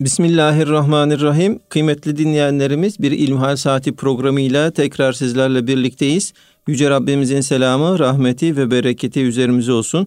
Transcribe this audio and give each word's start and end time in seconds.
Bismillahirrahmanirrahim. 0.00 1.60
Kıymetli 1.68 2.16
dinleyenlerimiz 2.16 3.00
bir 3.00 3.12
İlmihal 3.12 3.56
Saati 3.56 3.96
programıyla 3.96 4.70
tekrar 4.70 5.12
sizlerle 5.12 5.66
birlikteyiz. 5.66 6.32
Yüce 6.66 6.90
Rabbimizin 6.90 7.40
selamı, 7.40 7.98
rahmeti 7.98 8.56
ve 8.56 8.70
bereketi 8.70 9.20
üzerimize 9.20 9.72
olsun. 9.72 10.06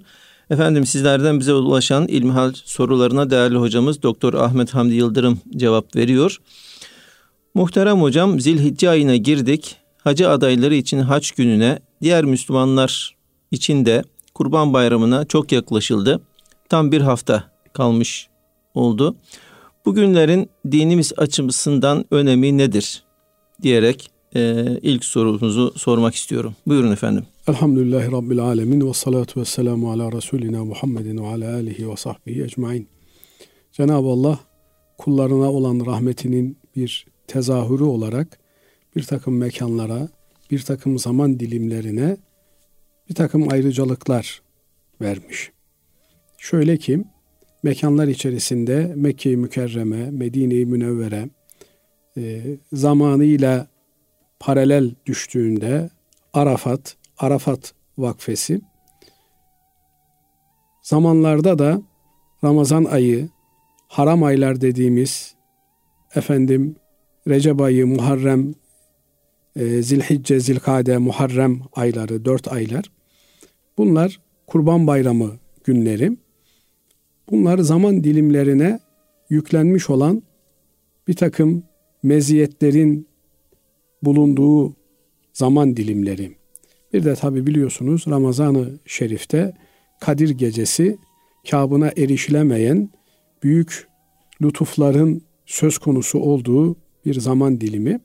Efendim 0.49 0.86
sizlerden 0.86 1.39
bize 1.39 1.54
ulaşan 1.54 2.07
İlmihal 2.07 2.54
sorularına 2.54 3.29
değerli 3.29 3.57
hocamız 3.57 4.04
Doktor 4.04 4.33
Ahmet 4.33 4.73
Hamdi 4.73 4.94
Yıldırım 4.94 5.39
cevap 5.57 5.96
veriyor. 5.96 6.37
Muhterem 7.53 8.01
hocam 8.01 8.40
Zilhicce 8.40 8.90
ayına 8.90 9.15
girdik. 9.15 9.76
Hacı 9.97 10.29
adayları 10.29 10.76
için 10.76 10.99
haç 10.99 11.31
gününe, 11.31 11.79
diğer 12.01 12.26
Müslümanlar 12.26 13.15
için 13.51 13.85
de 13.85 14.03
Kurban 14.33 14.74
Bayramı'na 14.74 15.26
çok 15.26 15.51
yaklaşıldı. 15.51 16.21
Tam 16.70 16.91
bir 16.91 17.02
hafta 17.02 17.44
kalmış 17.73 18.27
oldu. 18.73 19.16
Bugünlerin 19.85 20.49
dinimiz 20.71 21.13
açısından 21.17 22.05
önemi 22.11 22.57
nedir 22.57 23.03
diyerek 23.61 24.11
e, 24.35 24.65
ilk 24.81 25.05
sorumuzu 25.05 25.73
sormak 25.77 26.15
istiyorum. 26.15 26.55
Buyurun 26.67 26.91
efendim. 26.91 27.25
Elhamdülillahi 27.47 28.11
Rabbil 28.11 28.39
Alemin 28.39 28.87
ve 28.87 28.93
salatu 28.93 29.41
ve 29.41 29.45
selamu 29.45 29.91
ala 29.91 30.11
Resulina 30.11 30.65
Muhammedin 30.65 31.17
ve 31.17 31.27
ala 31.27 31.53
alihi 31.53 31.89
ve 31.91 31.95
sahbihi 31.95 32.43
ecmain. 32.43 32.87
Cenab-ı 33.71 34.07
Allah 34.07 34.39
kullarına 34.97 35.51
olan 35.51 35.85
rahmetinin 35.85 36.57
bir 36.75 37.05
tezahürü 37.27 37.84
olarak 37.84 38.39
bir 38.95 39.03
takım 39.03 39.37
mekanlara, 39.37 40.07
bir 40.51 40.61
takım 40.61 40.99
zaman 40.99 41.39
dilimlerine 41.39 42.17
bir 43.09 43.15
takım 43.15 43.51
ayrıcalıklar 43.51 44.41
vermiş. 45.01 45.51
Şöyle 46.37 46.77
ki 46.77 47.03
mekanlar 47.63 48.08
içerisinde 48.08 48.94
Mekke-i 48.95 49.38
Mükerreme, 49.38 50.12
Medine-i 50.12 50.66
Münevvere 50.66 51.30
e, 52.18 52.44
zamanıyla 52.73 53.68
paralel 54.40 54.91
düştüğünde 55.05 55.90
Arafat, 56.34 56.98
Arafat 57.18 57.74
Vakfesi 57.98 58.62
zamanlarda 60.90 61.60
da 61.60 61.82
Ramazan 62.43 62.85
ayı, 62.85 63.29
haram 63.88 64.23
aylar 64.23 64.62
dediğimiz 64.62 65.36
efendim 66.16 66.76
Recep 67.28 67.62
ayı, 67.62 67.88
Muharrem, 67.88 68.54
e, 69.56 69.82
Zilhicce, 69.82 70.40
Zilkade, 70.40 70.98
Muharrem 70.98 71.62
ayları, 71.73 72.26
dört 72.26 72.48
aylar. 72.48 72.86
Bunlar 73.78 74.20
Kurban 74.48 74.88
Bayramı 74.88 75.32
günleri. 75.64 76.18
Bunlar 77.32 77.58
zaman 77.58 78.04
dilimlerine 78.04 78.80
yüklenmiş 79.30 79.90
olan 79.90 80.24
bir 81.08 81.14
takım 81.14 81.64
meziyetlerin 82.04 83.08
bulunduğu 84.04 84.76
zaman 85.34 85.78
dilimleri. 85.78 86.32
Bir 86.94 87.04
de 87.04 87.16
tabi 87.16 87.48
biliyorsunuz 87.48 88.06
Ramazan-ı 88.08 88.80
Şerif'te 88.86 89.54
Kadir 90.00 90.30
Gecesi 90.30 90.98
kabına 91.52 91.92
erişilemeyen 91.98 92.90
büyük 93.44 93.88
lütufların 94.42 95.22
söz 95.46 95.78
konusu 95.78 96.20
olduğu 96.20 96.76
bir 97.06 97.20
zaman 97.20 97.62
dilimi. 97.62 98.00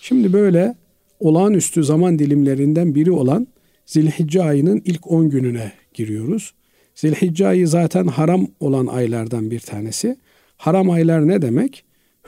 Şimdi 0.00 0.32
böyle 0.32 0.74
olağanüstü 1.20 1.84
zaman 1.84 2.18
dilimlerinden 2.18 2.94
biri 2.94 3.12
olan 3.12 3.46
Zilhicce 3.86 4.42
ayının 4.42 4.82
ilk 4.84 5.10
10 5.10 5.30
gününe 5.30 5.72
giriyoruz. 5.94 6.54
Zilhicce 7.00 7.66
zaten 7.66 8.06
haram 8.06 8.46
olan 8.60 8.86
aylardan 8.86 9.50
bir 9.50 9.60
tanesi. 9.60 10.16
Haram 10.56 10.90
aylar 10.90 11.28
ne 11.28 11.42
demek? 11.42 11.84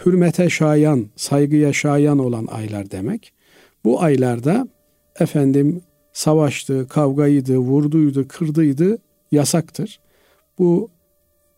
Hürmete 0.06 0.50
şayan, 0.50 1.06
saygıya 1.16 1.72
şayan 1.72 2.18
olan 2.18 2.46
aylar 2.46 2.90
demek. 2.90 3.32
Bu 3.84 4.02
aylarda 4.02 4.68
efendim 5.20 5.80
savaştı, 6.12 6.88
kavgaydı, 6.88 7.58
vurduydu, 7.58 8.28
kırdıydı 8.28 8.98
yasaktır. 9.32 10.00
Bu 10.58 10.90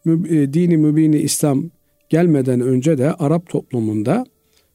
e, 0.07 0.55
dini 0.55 0.77
mübini 0.77 1.17
İslam 1.17 1.71
gelmeden 2.09 2.61
önce 2.61 2.99
de 2.99 3.13
Arap 3.13 3.49
toplumunda 3.49 4.25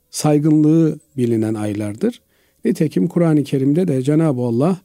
saygınlığı 0.09 0.99
bilinen 1.17 1.53
aylardır. 1.53 2.21
Nitekim 2.65 3.07
Kur'an-ı 3.07 3.43
Kerim'de 3.43 3.87
de 3.87 4.01
Cenab-ı 4.01 4.41
Allah 4.41 4.77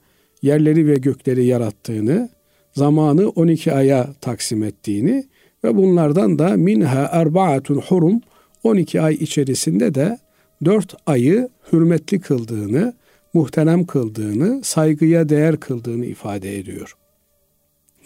yerleri 0.42 0.86
ve 0.86 0.94
gökleri 0.94 1.46
yarattığını, 1.46 2.28
zamanı 2.74 3.28
12 3.28 3.72
aya 3.72 4.08
taksim 4.20 4.62
ettiğini 4.62 5.24
ve 5.64 5.76
bunlardan 5.76 6.38
da 6.38 6.48
minha 6.48 7.08
erbaatun 7.12 7.76
hurum 7.76 8.20
12 8.62 9.00
ay 9.00 9.14
içerisinde 9.14 9.94
de 9.94 10.18
4 10.64 10.96
ayı 11.06 11.48
hürmetli 11.72 12.20
kıldığını, 12.20 12.94
muhterem 13.34 13.86
kıldığını, 13.86 14.64
saygıya 14.64 15.28
değer 15.28 15.60
kıldığını 15.60 16.06
ifade 16.06 16.58
ediyor. 16.58 16.96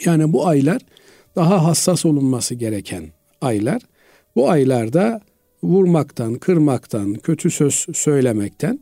Yani 0.05 0.33
bu 0.33 0.47
aylar 0.47 0.81
daha 1.35 1.65
hassas 1.65 2.05
olunması 2.05 2.55
gereken 2.55 3.03
aylar. 3.41 3.81
Bu 4.35 4.49
aylarda 4.49 5.21
vurmaktan, 5.63 6.35
kırmaktan, 6.35 7.13
kötü 7.13 7.51
söz 7.51 7.85
söylemekten 7.93 8.79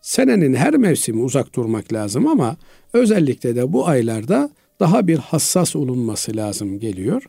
senenin 0.00 0.54
her 0.54 0.74
mevsimi 0.74 1.22
uzak 1.22 1.54
durmak 1.54 1.92
lazım 1.92 2.26
ama 2.26 2.56
özellikle 2.92 3.56
de 3.56 3.72
bu 3.72 3.88
aylarda 3.88 4.50
daha 4.80 5.06
bir 5.06 5.18
hassas 5.18 5.76
olunması 5.76 6.36
lazım 6.36 6.78
geliyor. 6.78 7.22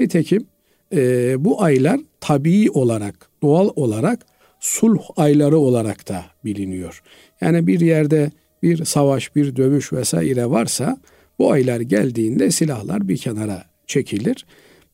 Nitekim 0.00 0.46
e, 0.92 1.34
bu 1.44 1.62
aylar 1.62 2.00
tabii 2.20 2.70
olarak, 2.70 3.30
doğal 3.42 3.70
olarak 3.76 4.26
sulh 4.60 5.02
ayları 5.16 5.58
olarak 5.58 6.08
da 6.08 6.24
biliniyor. 6.44 7.02
Yani 7.40 7.66
bir 7.66 7.80
yerde 7.80 8.30
bir 8.62 8.84
savaş, 8.84 9.36
bir 9.36 9.56
dövüş 9.56 9.92
vesaire 9.92 10.50
varsa 10.50 10.98
bu 11.38 11.52
aylar 11.52 11.80
geldiğinde 11.80 12.50
silahlar 12.50 13.08
bir 13.08 13.16
kenara 13.16 13.64
çekilir. 13.86 14.46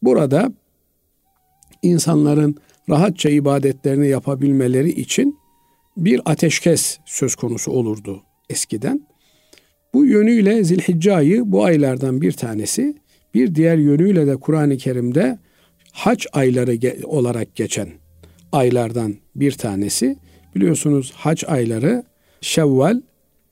Burada 0.02 0.52
insanların 1.82 2.56
rahatça 2.88 3.30
ibadetlerini 3.30 4.08
yapabilmeleri 4.08 4.90
için 4.90 5.38
bir 5.96 6.20
ateşkes 6.24 6.98
söz 7.04 7.34
konusu 7.34 7.72
olurdu 7.72 8.22
eskiden. 8.50 9.06
Bu 9.94 10.04
yönüyle 10.04 10.64
Zilhicce 10.64 11.14
ayı 11.14 11.52
bu 11.52 11.64
aylardan 11.64 12.20
bir 12.20 12.32
tanesi. 12.32 12.96
Bir 13.34 13.54
diğer 13.54 13.76
yönüyle 13.76 14.26
de 14.26 14.36
Kur'an-ı 14.36 14.76
Kerim'de 14.76 15.38
haç 15.92 16.26
ayları 16.32 17.06
olarak 17.06 17.56
geçen 17.56 17.88
aylardan 18.52 19.14
bir 19.36 19.52
tanesi. 19.52 20.16
Biliyorsunuz 20.54 21.12
haç 21.16 21.44
ayları 21.44 22.02
Şevval, 22.40 23.00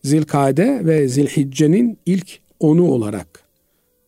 Zilkade 0.02 0.80
ve 0.84 1.08
Zilhicce'nin 1.08 1.98
ilk 2.06 2.38
onu 2.60 2.90
olarak 2.90 3.44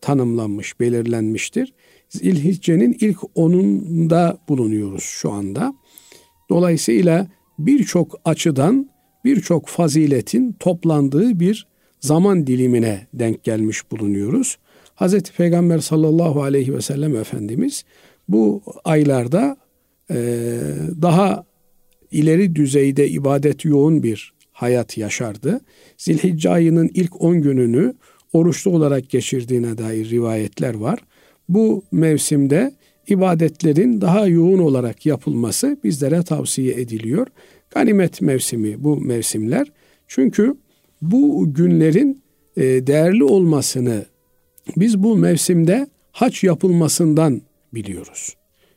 tanımlanmış, 0.01 0.79
belirlenmiştir. 0.79 1.73
Zilhicce'nin 2.09 2.97
ilk 2.99 3.17
onunda 3.35 4.37
bulunuyoruz 4.49 5.03
şu 5.03 5.31
anda. 5.31 5.73
Dolayısıyla 6.49 7.27
birçok 7.59 8.19
açıdan 8.25 8.89
birçok 9.25 9.67
faziletin 9.67 10.53
toplandığı 10.59 11.39
bir 11.39 11.72
zaman 12.03 12.47
dilimine 12.47 13.07
denk 13.13 13.43
gelmiş 13.43 13.91
bulunuyoruz. 13.91 14.57
Hz. 14.95 15.21
Peygamber 15.21 15.79
sallallahu 15.79 16.43
aleyhi 16.43 16.75
ve 16.75 16.81
sellem 16.81 17.15
Efendimiz 17.15 17.83
bu 18.29 18.61
aylarda 18.85 19.57
e, 20.11 20.15
daha 21.01 21.45
ileri 22.11 22.55
düzeyde 22.55 23.09
ibadet 23.09 23.65
yoğun 23.65 24.03
bir 24.03 24.33
hayat 24.51 24.97
yaşardı. 24.97 25.61
Zilhicce 25.97 26.49
ayının 26.49 26.89
ilk 26.93 27.21
10 27.21 27.41
gününü 27.41 27.93
oruçlu 28.33 28.71
olarak 28.71 29.09
geçirdiğine 29.09 29.77
dair 29.77 30.09
rivayetler 30.09 30.73
var. 30.73 30.99
Bu 31.49 31.83
mevsimde 31.91 32.73
ibadetlerin 33.07 34.01
daha 34.01 34.27
yoğun 34.27 34.59
olarak 34.59 35.05
yapılması 35.05 35.77
bizlere 35.83 36.23
tavsiye 36.23 36.73
ediliyor. 36.73 37.27
Ganimet 37.69 38.21
mevsimi 38.21 38.83
bu 38.83 39.01
mevsimler. 39.01 39.71
Çünkü 40.07 40.55
bu 41.11 41.53
günlerin 41.53 42.21
e, 42.57 42.61
değerli 42.61 43.23
olmasını 43.23 44.05
biz 44.77 45.03
bu 45.03 45.17
mevsimde 45.17 45.87
haç 46.11 46.43
yapılmasından 46.43 47.41
biliyoruz. 47.73 48.35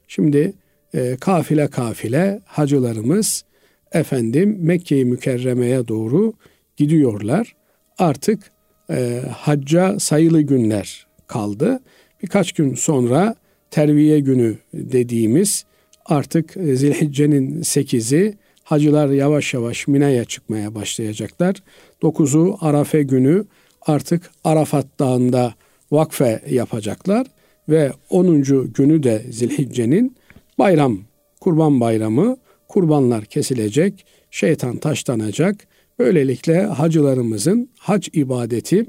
Şimdi 0.08 0.52
e, 0.94 1.17
kafile 1.17 1.69
kafile 1.69 2.40
hacılarımız 2.44 3.44
efendim 3.93 4.58
Mekke-i 4.61 5.05
Mükerreme'ye 5.05 5.88
doğru 5.88 6.32
gidiyorlar. 6.76 7.56
Artık 7.99 8.50
e, 8.90 9.23
hacca 9.31 9.99
sayılı 10.00 10.40
günler 10.40 11.06
kaldı. 11.26 11.81
Birkaç 12.23 12.52
gün 12.52 12.75
sonra 12.75 13.34
terviye 13.70 14.20
günü 14.20 14.56
dediğimiz 14.75 15.64
artık 16.06 16.56
e, 16.56 16.76
Zilhicce'nin 16.76 17.62
8'i 17.62 18.34
hacılar 18.64 19.08
yavaş 19.08 19.55
yavaş 19.55 19.88
Mina'ya 19.88 20.25
çıkmaya 20.25 20.75
başlayacaklar. 20.75 21.56
9'u 22.03 22.59
Arafe 22.61 23.03
günü 23.03 23.45
artık 23.83 24.31
Arafat 24.45 24.87
Dağı'nda 24.99 25.55
vakfe 25.91 26.43
yapacaklar 26.51 27.27
ve 27.69 27.93
10. 28.11 28.43
günü 28.75 29.03
de 29.03 29.25
Zilhicce'nin 29.31 30.17
bayram 30.59 30.99
Kurban 31.41 31.81
Bayramı, 31.81 32.37
kurbanlar 32.69 33.25
kesilecek, 33.25 34.07
şeytan 34.31 34.77
taşlanacak. 34.77 35.67
Böylelikle 35.99 36.65
hacılarımızın 36.67 37.71
hac 37.79 38.09
ibadeti 38.13 38.87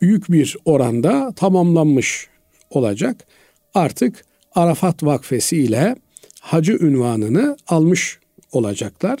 büyük 0.00 0.32
bir 0.32 0.56
oranda 0.64 1.32
tamamlanmış 1.32 2.28
olacak. 2.70 3.26
Artık 3.74 4.24
Arafat 4.54 5.02
Vakfesi 5.02 5.56
ile 5.56 5.96
hacı 6.40 6.72
ünvanını 6.72 7.56
almış 7.66 8.18
olacaklar. 8.52 9.18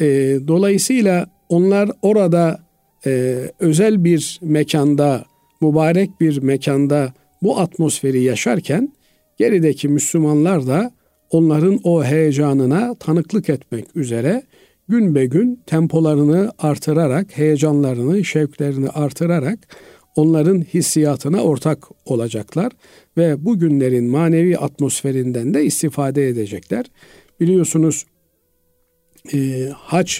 E, 0.00 0.06
dolayısıyla 0.48 1.35
onlar 1.48 1.90
orada 2.02 2.60
e, 3.06 3.42
özel 3.58 4.04
bir 4.04 4.38
mekanda, 4.42 5.24
mübarek 5.60 6.20
bir 6.20 6.42
mekanda 6.42 7.12
bu 7.42 7.58
atmosferi 7.58 8.22
yaşarken 8.22 8.92
gerideki 9.36 9.88
Müslümanlar 9.88 10.66
da 10.66 10.90
onların 11.30 11.80
o 11.84 12.04
heyecanına 12.04 12.94
tanıklık 12.94 13.48
etmek 13.48 13.96
üzere 13.96 14.42
gün 14.88 15.14
be 15.14 15.26
gün 15.26 15.60
tempolarını 15.66 16.52
artırarak, 16.58 17.38
heyecanlarını, 17.38 18.24
şevklerini 18.24 18.88
artırarak 18.88 19.58
onların 20.16 20.60
hissiyatına 20.60 21.42
ortak 21.42 21.88
olacaklar 22.04 22.72
ve 23.16 23.44
bu 23.44 23.58
günlerin 23.58 24.04
manevi 24.04 24.58
atmosferinden 24.58 25.54
de 25.54 25.64
istifade 25.64 26.28
edecekler. 26.28 26.86
Biliyorsunuz 27.40 28.06
e, 29.34 29.68
hac 29.72 30.12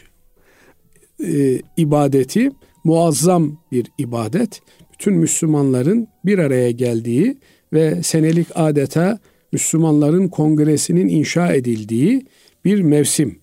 e, 1.25 1.61
ibadeti 1.77 2.51
muazzam 2.85 3.59
bir 3.73 3.87
ibadet. 3.99 4.61
Bütün 4.93 5.15
Müslümanların 5.15 6.09
bir 6.25 6.39
araya 6.39 6.71
geldiği 6.71 7.37
ve 7.73 8.03
senelik 8.03 8.47
adeta 8.55 9.19
Müslümanların 9.53 10.29
kongresinin 10.29 11.09
inşa 11.09 11.53
edildiği 11.53 12.27
bir 12.65 12.81
mevsim. 12.81 13.39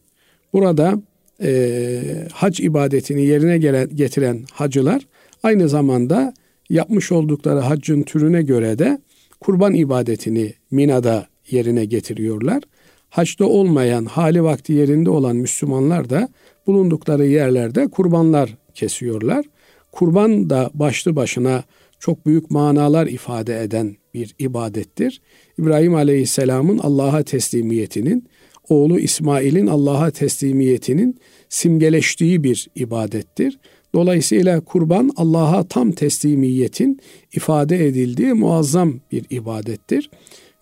Burada 0.54 1.02
e, 1.44 2.02
hac 2.34 2.60
ibadetini 2.60 3.26
yerine 3.26 3.58
gelen, 3.58 3.90
getiren 3.96 4.46
hacılar 4.54 5.08
aynı 5.44 5.70
zamanda 5.70 6.34
yapmış 6.70 7.12
oldukları 7.12 7.60
haccın 7.60 8.04
türüne 8.04 8.42
göre 8.42 8.80
de 8.80 9.02
kurban 9.40 9.74
ibadetini 9.74 10.54
Mina'da 10.72 11.28
yerine 11.50 11.86
getiriyorlar. 11.86 12.64
Haçta 13.10 13.46
olmayan, 13.46 14.06
hali 14.06 14.44
vakti 14.44 14.74
yerinde 14.74 15.10
olan 15.10 15.36
Müslümanlar 15.36 16.10
da 16.10 16.30
bulundukları 16.68 17.26
yerlerde 17.26 17.88
kurbanlar 17.88 18.58
kesiyorlar. 18.74 19.46
Kurban 19.92 20.50
da 20.50 20.70
başlı 20.74 21.16
başına 21.16 21.64
çok 22.00 22.26
büyük 22.26 22.52
manalar 22.52 23.08
ifade 23.08 23.64
eden 23.64 23.96
bir 24.14 24.36
ibadettir. 24.40 25.22
İbrahim 25.60 25.96
Aleyhisselam'ın 25.96 26.78
Allah'a 26.78 27.24
teslimiyetinin, 27.24 28.28
oğlu 28.70 29.00
İsmail'in 29.00 29.68
Allah'a 29.68 30.12
teslimiyetinin 30.12 31.20
simgeleştiği 31.50 32.44
bir 32.44 32.68
ibadettir. 32.76 33.60
Dolayısıyla 33.96 34.62
kurban 34.62 35.12
Allah'a 35.16 35.68
tam 35.68 35.92
teslimiyetin 35.92 37.00
ifade 37.36 37.88
edildiği 37.88 38.34
muazzam 38.34 39.00
bir 39.12 39.26
ibadettir. 39.30 40.10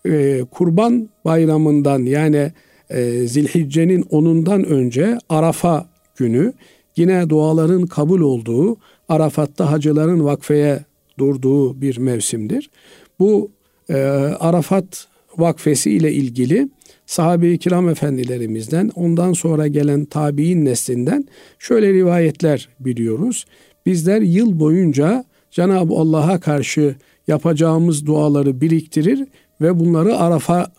Ee, 0.06 0.40
kurban 0.50 1.08
bayramından 1.24 2.02
yani 2.02 2.52
e, 2.90 3.26
Zilhicce'nin 3.26 4.04
onundan 4.10 4.64
önce 4.64 5.18
Arafa 5.28 5.91
günü 6.22 6.52
yine 6.96 7.28
duaların 7.28 7.86
kabul 7.86 8.20
olduğu 8.20 8.76
Arafat'ta 9.08 9.72
hacıların 9.72 10.24
vakfeye 10.24 10.84
durduğu 11.18 11.80
bir 11.80 11.98
mevsimdir. 11.98 12.70
Bu 13.18 13.50
e, 13.88 13.96
Arafat 14.40 15.06
vakfesi 15.38 15.90
ile 15.90 16.12
ilgili 16.12 16.68
sahabe-i 17.06 17.58
kiram 17.58 17.88
efendilerimizden 17.88 18.90
ondan 18.94 19.32
sonra 19.32 19.66
gelen 19.66 20.04
tabi'in 20.04 20.64
neslinden 20.64 21.28
şöyle 21.58 21.92
rivayetler 21.92 22.68
biliyoruz. 22.80 23.44
Bizler 23.86 24.22
yıl 24.22 24.60
boyunca 24.60 25.24
Cenab-ı 25.50 25.94
Allah'a 25.94 26.40
karşı 26.40 26.96
yapacağımız 27.28 28.06
duaları 28.06 28.60
biriktirir 28.60 29.26
ve 29.60 29.80
bunları 29.80 30.16
Arafa 30.16 30.72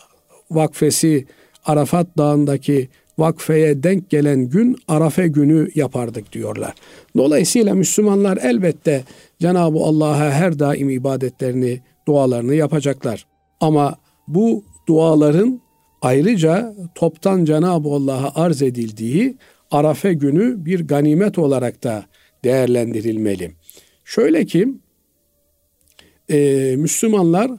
vakfesi 0.51 1.25
Arafat 1.65 2.07
Dağı'ndaki 2.17 2.89
vakfeye 3.17 3.83
denk 3.83 4.09
gelen 4.09 4.49
gün 4.49 4.77
Arafe 4.87 5.27
günü 5.27 5.69
yapardık 5.75 6.33
diyorlar. 6.33 6.73
Dolayısıyla 7.17 7.75
Müslümanlar 7.75 8.37
elbette 8.37 9.03
Cenab-ı 9.39 9.79
Allah'a 9.79 10.31
her 10.31 10.59
daim 10.59 10.89
ibadetlerini, 10.89 11.81
dualarını 12.07 12.55
yapacaklar. 12.55 13.25
Ama 13.59 13.95
bu 14.27 14.63
duaların 14.87 15.61
ayrıca 16.01 16.75
toptan 16.95 17.45
Cenab-ı 17.45 17.89
Allah'a 17.89 18.43
arz 18.43 18.61
edildiği 18.61 19.37
Arafe 19.71 20.13
günü 20.13 20.65
bir 20.65 20.87
ganimet 20.87 21.39
olarak 21.39 21.83
da 21.83 22.05
değerlendirilmeli. 22.43 23.51
Şöyle 24.05 24.45
ki 24.45 24.67
e, 26.29 26.75
Müslümanlar 26.77 27.51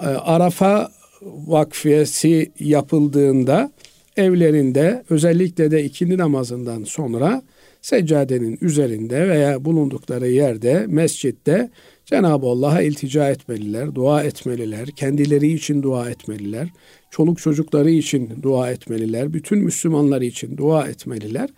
e, 0.00 0.06
Arafa 0.06 0.90
vakfiyesi 1.22 2.52
yapıldığında 2.60 3.72
evlerinde 4.20 5.04
özellikle 5.10 5.70
de 5.70 5.84
ikindi 5.84 6.18
namazından 6.18 6.84
sonra 6.84 7.42
seccadenin 7.82 8.58
üzerinde 8.60 9.28
veya 9.28 9.64
bulundukları 9.64 10.28
yerde, 10.28 10.84
mescitte 10.88 11.70
Cenab-ı 12.04 12.46
Allah'a 12.46 12.82
iltica 12.82 13.30
etmeliler, 13.30 13.94
dua 13.94 14.22
etmeliler, 14.22 14.88
kendileri 14.96 15.52
için 15.52 15.82
dua 15.82 16.10
etmeliler, 16.10 16.68
çoluk 17.10 17.38
çocukları 17.38 17.90
için 17.90 18.30
dua 18.42 18.70
etmeliler, 18.70 19.32
bütün 19.32 19.58
Müslümanlar 19.58 20.22
için 20.22 20.56
dua 20.56 20.88
etmeliler. 20.88 21.50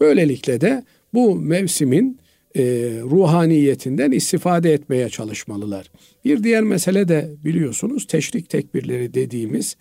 Böylelikle 0.00 0.60
de 0.60 0.84
bu 1.14 1.34
mevsimin 1.34 2.18
e, 2.56 2.62
ruhaniyetinden 3.02 4.10
istifade 4.10 4.72
etmeye 4.72 5.08
çalışmalılar. 5.08 5.90
Bir 6.24 6.42
diğer 6.42 6.62
mesele 6.62 7.08
de 7.08 7.30
biliyorsunuz 7.44 8.06
teşrik 8.06 8.50
tekbirleri 8.50 9.14
dediğimiz 9.14 9.76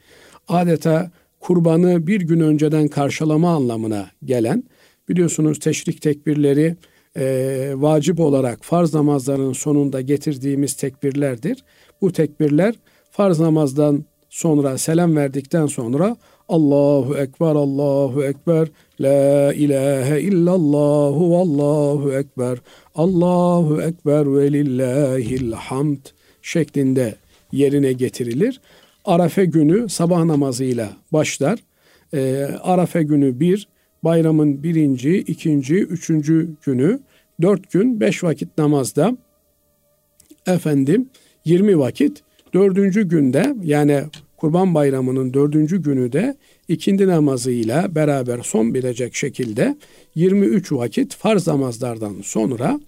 adeta 0.48 1.12
kurbanı 1.46 2.08
bir 2.08 2.22
gün 2.22 2.40
önceden 2.40 2.88
karşılama 2.88 3.56
anlamına 3.56 4.10
gelen 4.24 4.64
biliyorsunuz 5.10 5.60
teşrik 5.60 6.02
tekbirleri 6.02 6.76
e, 7.18 7.26
vacip 7.76 8.20
olarak 8.20 8.60
farz 8.64 8.94
namazların 8.94 9.54
sonunda 9.54 10.02
getirdiğimiz 10.02 10.74
tekbirlerdir. 10.74 11.64
Bu 12.02 12.12
tekbirler 12.12 12.76
farz 13.12 13.40
namazdan 13.40 14.06
sonra 14.30 14.78
selam 14.78 15.16
verdikten 15.16 15.66
sonra 15.66 16.18
Allahu 16.50 17.18
Ekber, 17.18 17.56
Allahu 17.56 18.24
Ekber, 18.24 18.68
La 19.00 19.54
ilahe 19.54 20.22
illallahu, 20.22 21.38
Allahu 21.38 22.14
Ekber, 22.14 22.58
Allahu 22.96 23.82
Ekber 23.82 24.36
ve 24.36 24.54
lillahil 24.54 25.52
hamd 25.52 26.06
şeklinde 26.42 27.16
yerine 27.52 27.94
getirilir. 27.94 28.60
Arafe 29.06 29.46
günü 29.46 29.90
sabah 29.90 30.24
namazıyla 30.24 30.90
başlar. 31.14 31.60
E, 32.14 32.44
Arafe 32.64 33.04
günü 33.04 33.40
bir, 33.40 33.68
bayramın 34.04 34.64
birinci, 34.64 35.18
ikinci, 35.18 35.76
üçüncü 35.76 36.50
günü, 36.66 37.00
dört 37.42 37.72
gün 37.72 38.00
beş 38.00 38.24
vakit 38.24 38.58
namazda 38.58 39.18
efendim 40.48 41.10
20 41.46 41.80
vakit, 41.80 42.24
dördüncü 42.54 43.10
günde 43.10 43.56
yani 43.64 44.04
Kurban 44.38 44.74
Bayramı'nın 44.74 45.34
dördüncü 45.34 45.84
günü 45.84 46.12
de 46.12 46.36
ikindi 46.68 47.08
namazıyla 47.08 47.96
beraber 47.96 48.40
son 48.44 48.74
bilecek 48.74 49.16
şekilde 49.16 49.76
23 50.16 50.72
vakit 50.72 51.16
farz 51.16 51.48
namazlardan 51.48 52.16
sonra 52.24 52.80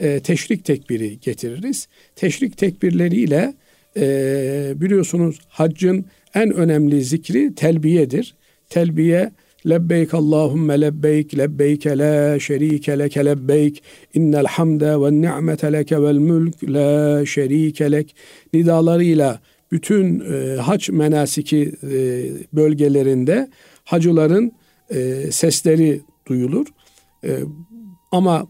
e, 0.00 0.20
teşrik 0.20 0.64
tekbiri 0.64 1.20
getiririz. 1.20 1.88
Teşrik 2.16 2.58
tekbirleriyle 2.58 3.54
e, 3.96 4.72
biliyorsunuz 4.76 5.38
haccın 5.48 6.04
en 6.34 6.52
önemli 6.52 7.04
zikri 7.04 7.54
telbiyedir. 7.54 8.34
Telbiye 8.68 9.30
Lebbeyk 9.68 10.14
Allahümme 10.14 10.80
lebbeyk, 10.80 11.38
lebbeyke 11.38 11.98
la 11.98 12.38
şerike 12.38 12.98
leke 12.98 13.24
lebbeyk, 13.24 13.82
innel 14.14 14.46
hamde 14.46 15.00
ve 15.00 15.12
ni'mete 15.12 15.72
leke 15.72 16.02
vel 16.02 16.18
mülk 16.18 16.64
la 16.64 17.26
şerike 17.26 17.92
lek 17.92 18.16
nidalarıyla 18.52 19.40
bütün 19.72 20.20
e, 20.32 20.56
hac 20.56 20.88
menasiki 20.88 21.74
e, 21.82 21.98
bölgelerinde 22.52 23.50
hacıların 23.84 24.52
e, 24.90 25.30
sesleri 25.32 26.00
duyulur. 26.26 26.66
E, 27.24 27.38
ama 28.12 28.46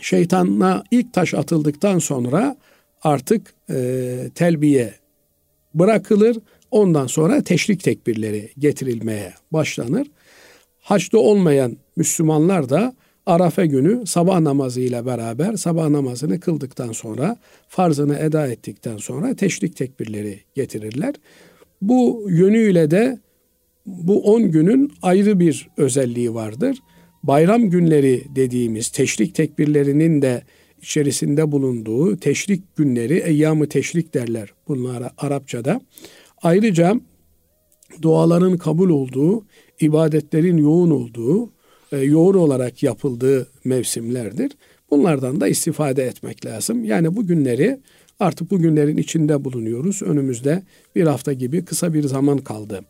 şeytanla 0.00 0.84
ilk 0.90 1.12
taş 1.12 1.34
atıldıktan 1.34 1.98
sonra 1.98 2.56
artık 3.02 3.54
e, 3.72 4.30
telbiye 4.34 4.94
bırakılır. 5.74 6.38
Ondan 6.70 7.06
sonra 7.06 7.42
teşrik 7.42 7.82
tekbirleri 7.82 8.50
getirilmeye 8.58 9.34
başlanır. 9.52 10.06
Haçta 10.80 11.18
olmayan 11.18 11.76
Müslümanlar 11.96 12.68
da 12.68 12.94
Arafe 13.26 13.66
günü 13.66 14.06
sabah 14.06 14.40
namazıyla 14.40 15.06
beraber 15.06 15.56
sabah 15.56 15.88
namazını 15.88 16.40
kıldıktan 16.40 16.92
sonra 16.92 17.36
farzını 17.68 18.18
eda 18.18 18.46
ettikten 18.46 18.96
sonra 18.96 19.36
teşrik 19.36 19.76
tekbirleri 19.76 20.40
getirirler. 20.54 21.14
Bu 21.82 22.26
yönüyle 22.28 22.90
de 22.90 23.18
bu 23.86 24.22
10 24.22 24.50
günün 24.50 24.92
ayrı 25.02 25.40
bir 25.40 25.68
özelliği 25.76 26.34
vardır. 26.34 26.78
Bayram 27.22 27.70
günleri 27.70 28.24
dediğimiz 28.36 28.88
teşrik 28.88 29.34
tekbirlerinin 29.34 30.22
de 30.22 30.42
içerisinde 30.82 31.52
bulunduğu 31.52 32.16
teşrik 32.16 32.76
günleri, 32.76 33.18
eyyamı 33.18 33.68
teşrik 33.68 34.14
derler 34.14 34.52
bunlara 34.68 35.10
Arapçada. 35.18 35.80
Ayrıca 36.42 36.94
duaların 38.02 38.56
kabul 38.58 38.90
olduğu, 38.90 39.44
ibadetlerin 39.80 40.56
yoğun 40.56 40.90
olduğu, 40.90 41.50
e, 41.92 41.98
yoğun 41.98 42.34
olarak 42.34 42.82
yapıldığı 42.82 43.48
mevsimlerdir. 43.64 44.52
Bunlardan 44.90 45.40
da 45.40 45.48
istifade 45.48 46.02
etmek 46.02 46.46
lazım. 46.46 46.84
Yani 46.84 47.16
bu 47.16 47.26
günleri 47.26 47.80
artık 48.20 48.50
bu 48.50 48.58
günlerin 48.58 48.96
içinde 48.96 49.44
bulunuyoruz. 49.44 50.02
Önümüzde 50.02 50.62
bir 50.96 51.06
hafta 51.06 51.32
gibi 51.32 51.64
kısa 51.64 51.94
bir 51.94 52.02
zaman 52.02 52.38
kaldı. 52.38 52.80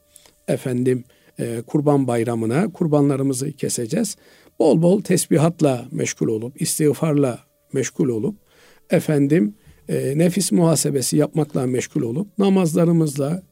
Efendim 0.48 1.04
e, 1.38 1.62
kurban 1.66 2.06
bayramına 2.06 2.72
kurbanlarımızı 2.72 3.52
keseceğiz. 3.52 4.16
Bol 4.58 4.82
bol 4.82 5.02
tesbihatla 5.02 5.84
meşgul 5.90 6.28
olup, 6.28 6.62
istiğfarla 6.62 7.38
meşgul 7.74 8.08
olup, 8.08 8.36
efendim 8.90 9.54
e, 9.88 10.18
nefis 10.18 10.52
muhasebesi 10.52 11.16
yapmakla 11.16 11.66
meşgul 11.66 12.02
olup, 12.02 12.38
namazlarımızla, 12.38 13.42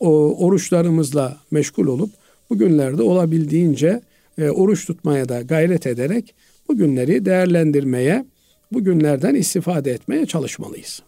o, 0.00 0.36
oruçlarımızla 0.46 1.36
meşgul 1.50 1.86
olup, 1.86 2.10
bugünlerde 2.50 3.02
olabildiğince 3.02 4.00
e, 4.38 4.50
oruç 4.50 4.86
tutmaya 4.86 5.28
da 5.28 5.40
gayret 5.40 5.86
ederek 5.86 6.34
bu 6.68 6.76
günleri 6.76 7.24
değerlendirmeye, 7.24 8.26
bu 8.72 8.84
günlerden 8.84 9.34
istifade 9.34 9.90
etmeye 9.90 10.26
çalışmalıyız. 10.26 11.02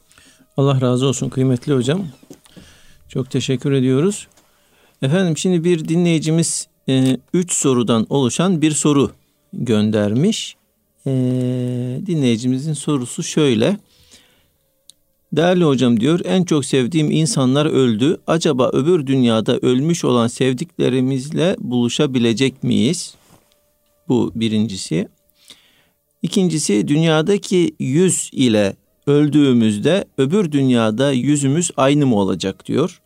Allah 0.56 0.80
razı 0.80 1.06
olsun 1.06 1.28
kıymetli 1.28 1.72
hocam. 1.72 2.06
Çok 3.08 3.30
teşekkür 3.30 3.72
ediyoruz. 3.72 4.28
Efendim 5.02 5.36
şimdi 5.36 5.64
bir 5.64 5.88
dinleyicimiz 5.88 6.68
e, 6.88 7.16
üç 7.34 7.52
sorudan 7.52 8.06
oluşan 8.08 8.62
bir 8.62 8.70
soru 8.70 9.10
göndermiş. 9.52 10.56
E, 11.06 11.12
dinleyicimizin 12.06 12.72
sorusu 12.72 13.22
şöyle. 13.22 13.76
Değerli 15.32 15.64
hocam 15.64 16.00
diyor 16.00 16.20
en 16.24 16.44
çok 16.44 16.64
sevdiğim 16.64 17.10
insanlar 17.10 17.66
öldü. 17.66 18.20
Acaba 18.26 18.70
öbür 18.72 19.06
dünyada 19.06 19.58
ölmüş 19.58 20.04
olan 20.04 20.26
sevdiklerimizle 20.26 21.56
buluşabilecek 21.58 22.62
miyiz? 22.62 23.14
Bu 24.08 24.32
birincisi. 24.34 25.08
İkincisi 26.22 26.88
dünyadaki 26.88 27.74
yüz 27.78 28.30
ile 28.32 28.76
öldüğümüzde 29.06 30.04
öbür 30.18 30.52
dünyada 30.52 31.12
yüzümüz 31.12 31.70
aynı 31.76 32.06
mı 32.06 32.16
olacak 32.16 32.66
diyor. 32.66 33.00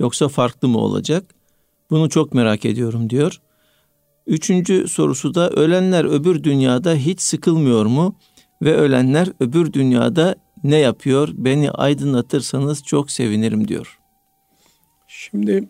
Yoksa 0.00 0.28
farklı 0.28 0.68
mı 0.68 0.78
olacak? 0.78 1.34
Bunu 1.90 2.10
çok 2.10 2.34
merak 2.34 2.64
ediyorum 2.64 3.10
diyor. 3.10 3.40
Üçüncü 4.26 4.88
sorusu 4.88 5.34
da 5.34 5.50
ölenler 5.50 6.04
öbür 6.04 6.42
dünyada 6.42 6.94
hiç 6.94 7.20
sıkılmıyor 7.20 7.86
mu? 7.86 8.18
Ve 8.62 8.74
ölenler 8.74 9.28
öbür 9.40 9.72
dünyada 9.72 10.34
ne 10.64 10.76
yapıyor? 10.76 11.28
Beni 11.32 11.70
aydınlatırsanız 11.70 12.82
çok 12.82 13.10
sevinirim 13.10 13.68
diyor. 13.68 13.98
Şimdi 15.08 15.68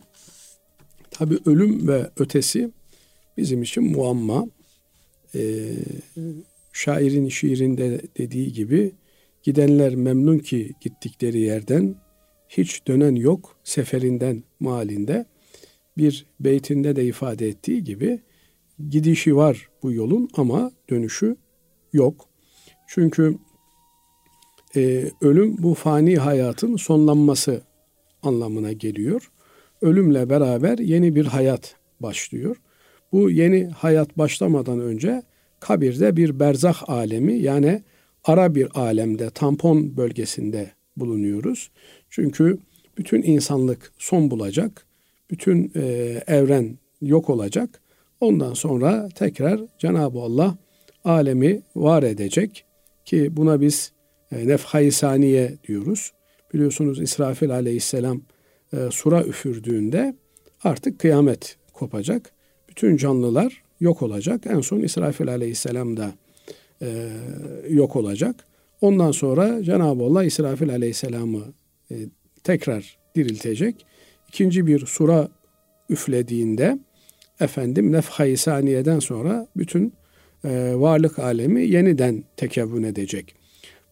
tabi 1.10 1.38
ölüm 1.46 1.88
ve 1.88 2.10
ötesi 2.16 2.70
bizim 3.36 3.62
için 3.62 3.84
muamma. 3.84 4.46
Ee, 5.34 5.74
şairin 6.72 7.28
şiirinde 7.28 8.00
dediği 8.18 8.52
gibi 8.52 8.92
gidenler 9.42 9.94
memnun 9.94 10.38
ki 10.38 10.72
gittikleri 10.80 11.40
yerden 11.40 11.94
hiç 12.48 12.86
dönen 12.86 13.14
yok 13.14 13.56
seferinden 13.64 14.42
malinde 14.60 15.26
bir 15.98 16.26
beytinde 16.40 16.96
de 16.96 17.04
ifade 17.04 17.48
ettiği 17.48 17.84
gibi 17.84 18.20
gidişi 18.88 19.36
var 19.36 19.68
bu 19.82 19.92
yolun 19.92 20.28
ama 20.36 20.70
dönüşü 20.90 21.36
yok. 21.92 22.28
Çünkü 22.88 23.38
e, 24.76 25.10
ölüm 25.20 25.62
bu 25.62 25.74
fani 25.74 26.16
hayatın 26.16 26.76
sonlanması 26.76 27.62
anlamına 28.22 28.72
geliyor. 28.72 29.30
Ölümle 29.82 30.30
beraber 30.30 30.78
yeni 30.78 31.14
bir 31.14 31.26
hayat 31.26 31.76
başlıyor. 32.00 32.56
Bu 33.12 33.30
yeni 33.30 33.66
hayat 33.66 34.18
başlamadan 34.18 34.80
önce 34.80 35.22
kabirde 35.60 36.16
bir 36.16 36.40
berzah 36.40 36.88
alemi 36.88 37.38
yani 37.38 37.82
ara 38.24 38.54
bir 38.54 38.68
alemde 38.80 39.30
tampon 39.30 39.96
bölgesinde 39.96 40.70
bulunuyoruz. 40.96 41.70
Çünkü 42.10 42.58
bütün 42.98 43.22
insanlık 43.22 43.92
son 43.98 44.30
bulacak, 44.30 44.86
bütün 45.30 45.72
e, 45.76 45.82
evren 46.26 46.78
yok 47.00 47.30
olacak. 47.30 47.82
Ondan 48.20 48.54
sonra 48.54 49.08
tekrar 49.14 49.60
Cenab-ı 49.78 50.18
Allah 50.18 50.56
alemi 51.04 51.62
var 51.76 52.02
edecek 52.02 52.64
ki 53.04 53.36
buna 53.36 53.60
biz 53.60 53.92
e, 54.32 54.48
nefhayı 54.48 54.92
saniye 54.92 55.54
diyoruz. 55.68 56.12
Biliyorsunuz 56.54 57.00
İsrafil 57.00 57.50
aleyhisselam 57.50 58.22
e, 58.72 58.76
sura 58.90 59.24
üfürdüğünde 59.24 60.16
artık 60.64 60.98
kıyamet 60.98 61.56
kopacak. 61.72 62.32
Bütün 62.68 62.96
canlılar 62.96 63.62
yok 63.80 64.02
olacak. 64.02 64.42
En 64.46 64.60
son 64.60 64.80
İsrafil 64.80 65.28
aleyhisselam 65.28 65.96
da 65.96 66.12
e, 66.82 67.08
yok 67.68 67.96
olacak. 67.96 68.44
Ondan 68.80 69.10
sonra 69.10 69.62
Cenab-ı 69.62 70.04
Allah 70.04 70.24
İsrafil 70.24 70.70
aleyhisselamı 70.70 71.44
e, 71.90 71.94
tekrar 72.44 72.98
diriltecek. 73.14 73.86
İkinci 74.28 74.66
bir 74.66 74.86
sura 74.86 75.28
üflediğinde 75.88 76.78
efendim 77.40 77.92
nefhayı 77.92 78.38
saniyeden 78.38 78.98
sonra 78.98 79.46
bütün 79.56 79.92
e, 80.44 80.72
varlık 80.74 81.18
alemi 81.18 81.66
yeniden 81.66 82.24
tekevvün 82.36 82.82
edecek. 82.82 83.34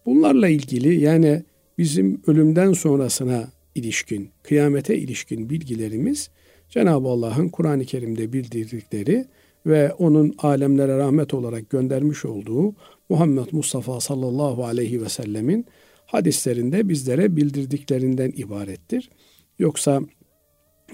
Bunlarla 0.06 0.48
ilgili 0.48 1.00
yani 1.00 1.42
bizim 1.78 2.22
ölümden 2.26 2.72
sonrasına 2.72 3.48
ilişkin, 3.74 4.30
kıyamete 4.42 4.98
ilişkin 4.98 5.50
bilgilerimiz 5.50 6.30
Cenab-ı 6.68 7.08
Allah'ın 7.08 7.48
Kur'an-ı 7.48 7.84
Kerim'de 7.84 8.32
bildirdikleri 8.32 9.24
ve 9.66 9.92
onun 9.92 10.34
alemlere 10.38 10.98
rahmet 10.98 11.34
olarak 11.34 11.70
göndermiş 11.70 12.24
olduğu 12.24 12.74
Muhammed 13.08 13.46
Mustafa 13.52 14.00
sallallahu 14.00 14.64
aleyhi 14.64 15.02
ve 15.02 15.08
sellemin 15.08 15.66
hadislerinde 16.06 16.88
bizlere 16.88 17.36
bildirdiklerinden 17.36 18.32
ibarettir. 18.36 19.10
Yoksa 19.58 20.00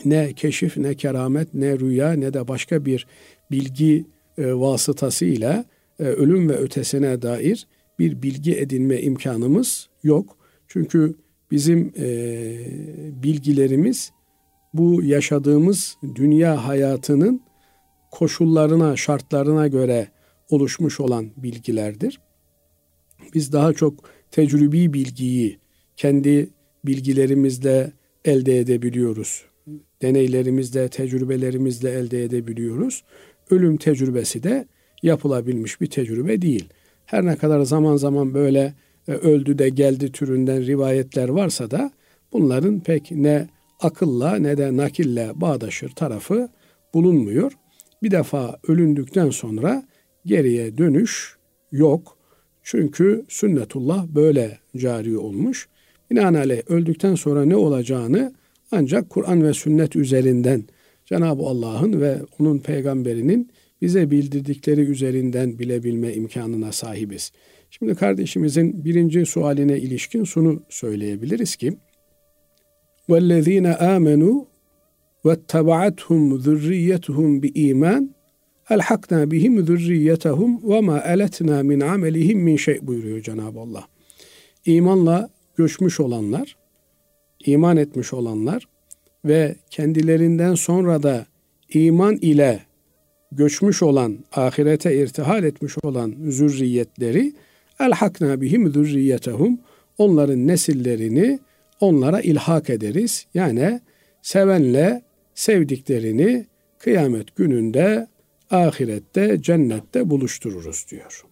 ne 0.04 0.32
keşif 0.32 0.76
ne 0.76 0.94
keramet 0.94 1.54
ne 1.54 1.78
rüya 1.78 2.12
ne 2.12 2.35
de 2.35 2.49
başka 2.49 2.85
bir 2.85 3.06
bilgi 3.50 4.04
e, 4.38 4.54
vasıtasıyla 4.54 5.64
e, 5.99 6.04
ölüm 6.04 6.49
ve 6.49 6.56
ötesine 6.56 7.23
dair 7.23 7.66
bir 7.99 8.23
bilgi 8.23 8.56
edinme 8.56 9.00
imkanımız 9.00 9.88
yok. 10.02 10.37
Çünkü 10.68 11.14
bizim 11.50 11.92
e, 11.99 12.06
bilgilerimiz 13.23 14.12
bu 14.75 15.02
yaşadığımız 15.02 15.97
dünya 16.14 16.66
hayatının 16.66 17.42
koşullarına, 18.11 18.97
şartlarına 18.97 19.66
göre 19.66 20.09
oluşmuş 20.50 21.00
olan 21.00 21.30
bilgilerdir. 21.37 22.20
Biz 23.35 23.52
daha 23.52 23.73
çok 23.73 23.94
tecrübi 24.30 24.92
bilgiyi 24.92 25.59
kendi 25.97 26.50
bilgilerimizle 26.85 27.92
elde 28.25 28.59
edebiliyoruz. 28.59 29.50
Deneylerimizle, 30.02 30.88
tecrübelerimizle 30.88 31.90
elde 31.90 32.24
edebiliyoruz. 32.24 33.04
Ölüm 33.50 33.76
tecrübesi 33.76 34.42
de 34.42 34.66
yapılabilmiş 35.02 35.80
bir 35.80 35.86
tecrübe 35.86 36.42
değil. 36.42 36.68
Her 37.06 37.26
ne 37.26 37.36
kadar 37.36 37.60
zaman 37.60 37.96
zaman 37.96 38.34
böyle 38.34 38.74
e, 39.08 39.12
öldü 39.12 39.58
de 39.58 39.68
geldi 39.68 40.12
türünden 40.12 40.66
rivayetler 40.66 41.28
varsa 41.28 41.70
da 41.70 41.90
bunların 42.32 42.80
pek 42.80 43.10
ne 43.10 43.48
akılla 43.80 44.36
ne 44.36 44.56
de 44.58 44.76
nakille 44.76 45.32
bağdaşır 45.34 45.90
tarafı 45.90 46.48
bulunmuyor. 46.94 47.52
Bir 48.02 48.10
defa 48.10 48.58
ölündükten 48.68 49.30
sonra 49.30 49.84
geriye 50.26 50.78
dönüş 50.78 51.36
yok. 51.72 52.16
Çünkü 52.62 53.24
sünnetullah 53.28 54.06
böyle 54.06 54.58
cari 54.76 55.18
olmuş. 55.18 55.68
Binaenaleyh 56.10 56.62
öldükten 56.68 57.14
sonra 57.14 57.44
ne 57.44 57.56
olacağını 57.56 58.32
ancak 58.71 59.09
Kur'an 59.09 59.43
ve 59.43 59.53
sünnet 59.53 59.95
üzerinden 59.95 60.63
Cenab-ı 61.05 61.43
Allah'ın 61.43 62.01
ve 62.01 62.17
onun 62.39 62.59
peygamberinin 62.59 63.51
bize 63.81 64.12
bildirdikleri 64.12 64.81
üzerinden 64.81 65.59
bilebilme 65.59 66.13
imkanına 66.13 66.71
sahibiz. 66.71 67.31
Şimdi 67.69 67.95
kardeşimizin 67.95 68.85
birinci 68.85 69.25
sualine 69.25 69.79
ilişkin 69.79 70.24
şunu 70.24 70.63
söyleyebiliriz 70.69 71.55
ki 71.55 71.77
وَالَّذ۪ينَ 73.09 73.77
آمَنُوا 73.77 74.45
وَاتَّبَعَتْهُمْ 75.25 76.41
ذُرِّيَّتُهُمْ 76.45 77.41
بِإِيمَانٍ 77.41 78.15
elhakna 78.69 79.31
bihim 79.31 79.65
zürriyetehum 79.65 80.69
ve 80.69 80.81
ma 80.81 81.00
eletna 81.00 81.63
min 81.63 81.79
amelihim 81.79 82.39
min 82.39 82.57
şey 82.57 82.88
buyuruyor 82.88 83.21
Cenab-ı 83.21 83.59
Allah. 83.59 83.88
İmanla 84.65 85.29
göçmüş 85.55 86.00
olanlar, 86.00 86.55
iman 87.47 87.76
etmiş 87.76 88.12
olanlar 88.12 88.68
ve 89.25 89.56
kendilerinden 89.70 90.54
sonra 90.54 91.02
da 91.02 91.26
iman 91.68 92.16
ile 92.16 92.61
göçmüş 93.32 93.82
olan, 93.82 94.18
ahirete 94.32 94.97
irtihal 94.97 95.44
etmiş 95.44 95.75
olan 95.82 96.14
zürriyetleri 96.28 97.32
elhakna 97.80 98.40
bihim 98.40 98.73
zürriyetehum 98.73 99.61
onların 99.99 100.47
nesillerini 100.47 101.38
onlara 101.80 102.20
ilhak 102.20 102.70
ederiz. 102.70 103.26
Yani 103.35 103.80
sevenle 104.23 105.02
sevdiklerini 105.35 106.47
kıyamet 106.78 107.37
gününde 107.37 108.06
ahirette 108.50 109.42
cennette 109.42 110.11
buluştururuz 110.11 110.87
diyor. 110.90 111.25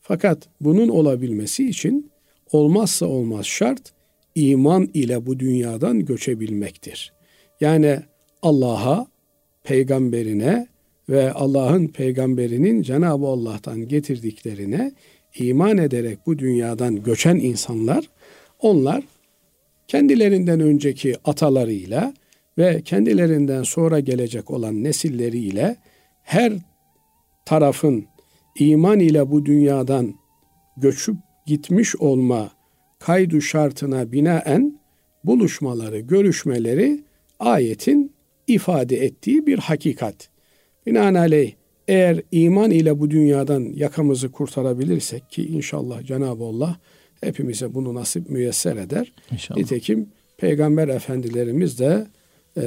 Fakat 0.00 0.48
bunun 0.60 0.88
olabilmesi 0.88 1.68
için 1.68 2.10
olmazsa 2.52 3.06
olmaz 3.06 3.46
şart 3.46 3.92
iman 4.34 4.90
ile 4.94 5.26
bu 5.26 5.38
dünyadan 5.38 6.04
göçebilmektir. 6.04 7.12
Yani 7.60 7.98
Allah'a, 8.42 9.06
peygamberine 9.64 10.66
ve 11.08 11.32
Allah'ın 11.32 11.88
peygamberinin 11.88 12.82
Cenab-ı 12.82 13.26
Allah'tan 13.26 13.88
getirdiklerine 13.88 14.92
iman 15.34 15.78
ederek 15.78 16.18
bu 16.26 16.38
dünyadan 16.38 17.02
göçen 17.02 17.36
insanlar, 17.36 18.08
onlar 18.60 19.04
kendilerinden 19.88 20.60
önceki 20.60 21.14
atalarıyla 21.24 22.14
ve 22.58 22.82
kendilerinden 22.82 23.62
sonra 23.62 24.00
gelecek 24.00 24.50
olan 24.50 24.84
nesilleriyle 24.84 25.76
her 26.22 26.52
tarafın 27.44 28.06
iman 28.58 29.00
ile 29.00 29.30
bu 29.30 29.46
dünyadan 29.46 30.14
göçüp 30.76 31.16
gitmiş 31.46 31.96
olma 31.96 32.50
kaydu 33.06 33.40
şartına 33.40 34.12
binaen 34.12 34.80
buluşmaları, 35.24 36.00
görüşmeleri 36.00 37.00
ayetin 37.40 38.12
ifade 38.46 38.96
ettiği 38.96 39.46
bir 39.46 39.58
hakikat. 39.58 40.28
Binaenaleyh 40.86 41.52
eğer 41.88 42.22
iman 42.32 42.70
ile 42.70 43.00
bu 43.00 43.10
dünyadan 43.10 43.72
yakamızı 43.74 44.32
kurtarabilirsek 44.32 45.30
ki 45.30 45.46
inşallah 45.46 46.02
Cenab-ı 46.02 46.44
Allah 46.44 46.76
hepimize 47.20 47.74
bunu 47.74 47.94
nasip 47.94 48.30
müyesser 48.30 48.76
eder. 48.76 49.12
İnşallah. 49.32 49.58
Nitekim 49.58 50.08
Peygamber 50.36 50.88
Efendilerimiz 50.88 51.78
de 51.78 52.06
e, 52.56 52.64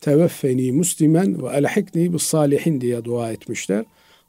teveffeni 0.00 0.72
muslimen 0.72 1.42
ve 1.42 1.48
elhikni 1.48 2.12
bis 2.12 2.22
salihin 2.22 2.80
diye 2.80 3.04
dua 3.04 3.32
etmişler. 3.32 3.84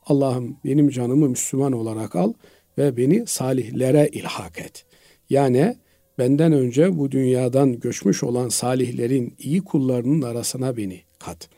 Allah'ım 0.06 0.58
benim 0.66 0.90
canımı 0.90 1.30
Müslüman 1.30 1.72
olarak 1.72 2.16
al 2.16 2.34
ve 2.78 2.98
beni 2.98 3.28
salihlere 3.28 4.10
ilhak 4.12 4.60
et. 4.60 4.86
Yani 5.30 5.76
benden 6.18 6.54
önce 6.54 6.98
bu 6.98 7.12
dünyadan 7.12 7.80
göçmüş 7.80 8.24
olan 8.24 8.50
salihlerin 8.50 9.36
iyi 9.40 9.64
kullarının 9.64 10.22
arasına 10.22 10.78
beni 10.78 11.02
kat. 11.20 11.50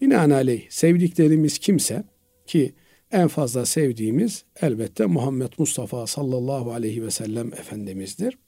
Binaenaleyh 0.00 0.70
sevdiklerimiz 0.70 1.58
kimse 1.58 2.04
ki 2.46 2.74
en 3.12 3.28
fazla 3.28 3.66
sevdiğimiz 3.66 4.44
elbette 4.60 5.06
Muhammed 5.06 5.52
Mustafa 5.58 6.06
sallallahu 6.06 6.72
aleyhi 6.72 7.02
ve 7.02 7.10
sellem 7.10 7.52
Efendimiz'dir. 7.52 8.38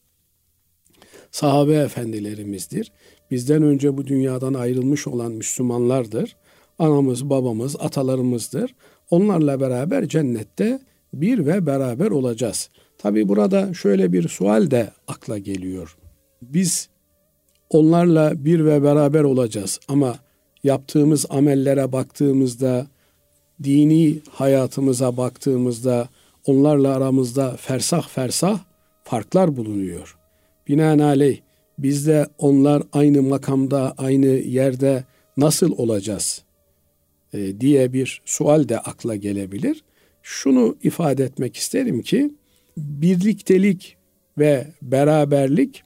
Sahabe 1.30 1.74
efendilerimizdir. 1.74 2.92
Bizden 3.30 3.62
önce 3.62 3.96
bu 3.96 4.06
dünyadan 4.06 4.54
ayrılmış 4.54 5.06
olan 5.06 5.32
Müslümanlardır. 5.32 6.36
Anamız, 6.78 7.30
babamız, 7.30 7.76
atalarımızdır. 7.78 8.74
Onlarla 9.10 9.60
beraber 9.60 10.08
cennette 10.08 10.80
bir 11.14 11.46
ve 11.46 11.66
beraber 11.66 12.10
olacağız. 12.10 12.68
Tabi 12.98 13.28
burada 13.28 13.74
şöyle 13.74 14.12
bir 14.12 14.28
sual 14.28 14.70
de 14.70 14.90
akla 15.08 15.38
geliyor. 15.38 15.96
Biz 16.42 16.88
onlarla 17.70 18.44
bir 18.44 18.64
ve 18.64 18.82
beraber 18.82 19.22
olacağız 19.22 19.80
ama 19.88 20.18
yaptığımız 20.64 21.26
amellere 21.30 21.92
baktığımızda, 21.92 22.86
dini 23.62 24.18
hayatımıza 24.30 25.16
baktığımızda 25.16 26.08
onlarla 26.46 26.96
aramızda 26.96 27.56
fersah 27.56 28.08
fersah 28.08 28.60
farklar 29.04 29.56
bulunuyor. 29.56 30.16
Binaenaleyh 30.68 31.40
biz 31.78 32.06
de 32.06 32.26
onlar 32.38 32.82
aynı 32.92 33.22
makamda, 33.22 33.94
aynı 33.98 34.26
yerde 34.26 35.04
nasıl 35.36 35.72
olacağız 35.78 36.42
e, 37.32 37.60
diye 37.60 37.92
bir 37.92 38.22
sual 38.24 38.68
de 38.68 38.78
akla 38.78 39.16
gelebilir. 39.16 39.84
Şunu 40.22 40.76
ifade 40.82 41.24
etmek 41.24 41.56
isterim 41.56 42.02
ki 42.02 42.34
birliktelik 42.76 43.96
ve 44.38 44.66
beraberlik 44.82 45.82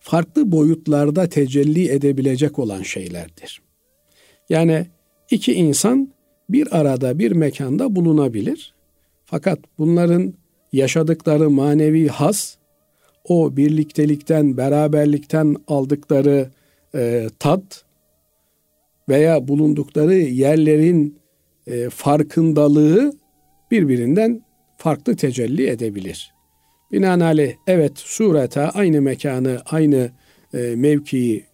farklı 0.00 0.52
boyutlarda 0.52 1.28
tecelli 1.28 1.88
edebilecek 1.88 2.58
olan 2.58 2.82
şeylerdir. 2.82 3.62
Yani 4.48 4.86
iki 5.30 5.52
insan 5.52 6.12
bir 6.48 6.78
arada 6.80 7.18
bir 7.18 7.32
mekanda 7.32 7.96
bulunabilir. 7.96 8.74
Fakat 9.24 9.58
bunların 9.78 10.34
yaşadıkları 10.72 11.50
manevi 11.50 12.08
has, 12.08 12.56
o 13.24 13.56
birliktelikten, 13.56 14.56
beraberlikten 14.56 15.56
aldıkları 15.68 16.50
e, 16.94 17.28
tat 17.38 17.84
veya 19.08 19.48
bulundukları 19.48 20.14
yerlerin 20.14 21.19
e, 21.66 21.90
farkındalığı 21.90 23.12
birbirinden 23.70 24.42
farklı 24.76 25.16
tecelli 25.16 25.66
edebilir. 25.66 26.34
Binaenaleyh 26.92 27.54
evet 27.66 27.92
surete 27.94 28.60
aynı 28.60 29.02
mekanı, 29.02 29.62
aynı 29.66 30.10
e, 30.54 30.58
mevkiyi, 30.76 31.44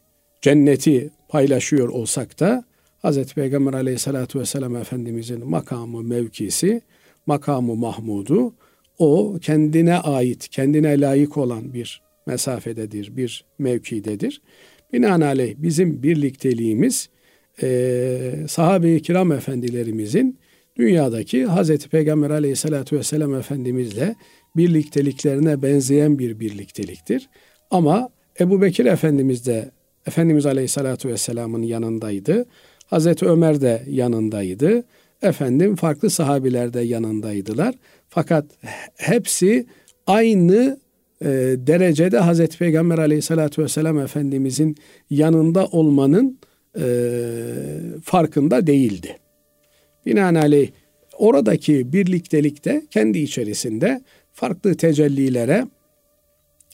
cenneti 0.43 1.11
paylaşıyor 1.29 1.89
olsak 1.89 2.41
da 2.41 2.65
Hz. 3.05 3.35
Peygamber 3.35 3.73
aleyhissalatü 3.73 4.41
vesselam 4.41 4.77
Efendimizin 4.77 5.49
makamı, 5.49 6.03
mevkisi, 6.03 6.81
makamı 7.27 7.75
Mahmud'u 7.75 8.55
o 8.99 9.39
kendine 9.43 9.95
ait, 9.95 10.49
kendine 10.49 11.01
layık 11.01 11.37
olan 11.37 11.75
bir 11.75 12.03
mesafededir, 12.27 13.17
bir 13.17 13.45
mevkidedir. 13.59 14.43
Binaenaleyh 14.93 15.55
bizim 15.59 16.03
birlikteliğimiz 16.03 17.09
e, 17.63 18.33
sahabe-i 18.49 19.03
kiram 19.03 19.33
efendilerimizin 19.33 20.39
dünyadaki 20.77 21.47
Hz. 21.47 21.87
Peygamber 21.87 22.31
aleyhissalatü 22.31 22.99
vesselam 22.99 23.35
Efendimizle 23.35 24.15
birlikteliklerine 24.57 25.63
benzeyen 25.63 26.19
bir 26.19 26.41
birlikteliktir. 26.41 27.29
Ama 27.71 28.09
Ebu 28.41 28.63
Bekir 28.63 28.87
Efendimiz 28.87 29.47
de 29.47 29.71
Efendimiz 30.07 30.47
Aleyhisselatü 30.47 31.09
Vesselam'ın 31.09 31.63
yanındaydı. 31.63 32.47
Hazreti 32.87 33.27
Ömer 33.27 33.61
de 33.61 33.83
yanındaydı. 33.89 34.85
Efendim 35.23 35.77
farklı 35.77 36.11
sahabiler 36.11 36.73
de 36.75 36.81
yanındaydılar. 36.81 37.75
Fakat 38.09 38.45
hepsi 38.97 39.67
aynı 40.07 40.79
e, 41.21 41.27
derecede 41.57 42.19
Hazreti 42.19 42.59
Peygamber 42.59 42.99
Aleyhisselatü 42.99 43.63
Vesselam 43.63 43.99
Efendimizin 43.99 44.77
yanında 45.11 45.67
olmanın 45.67 46.39
e, 46.79 46.87
farkında 48.05 48.67
değildi. 48.67 49.17
Binaenaleyh 50.07 50.71
oradaki 51.19 51.93
birliktelik 51.93 52.65
de 52.65 52.87
kendi 52.91 53.19
içerisinde 53.19 54.01
farklı 54.33 54.75
tecellilere 54.75 55.67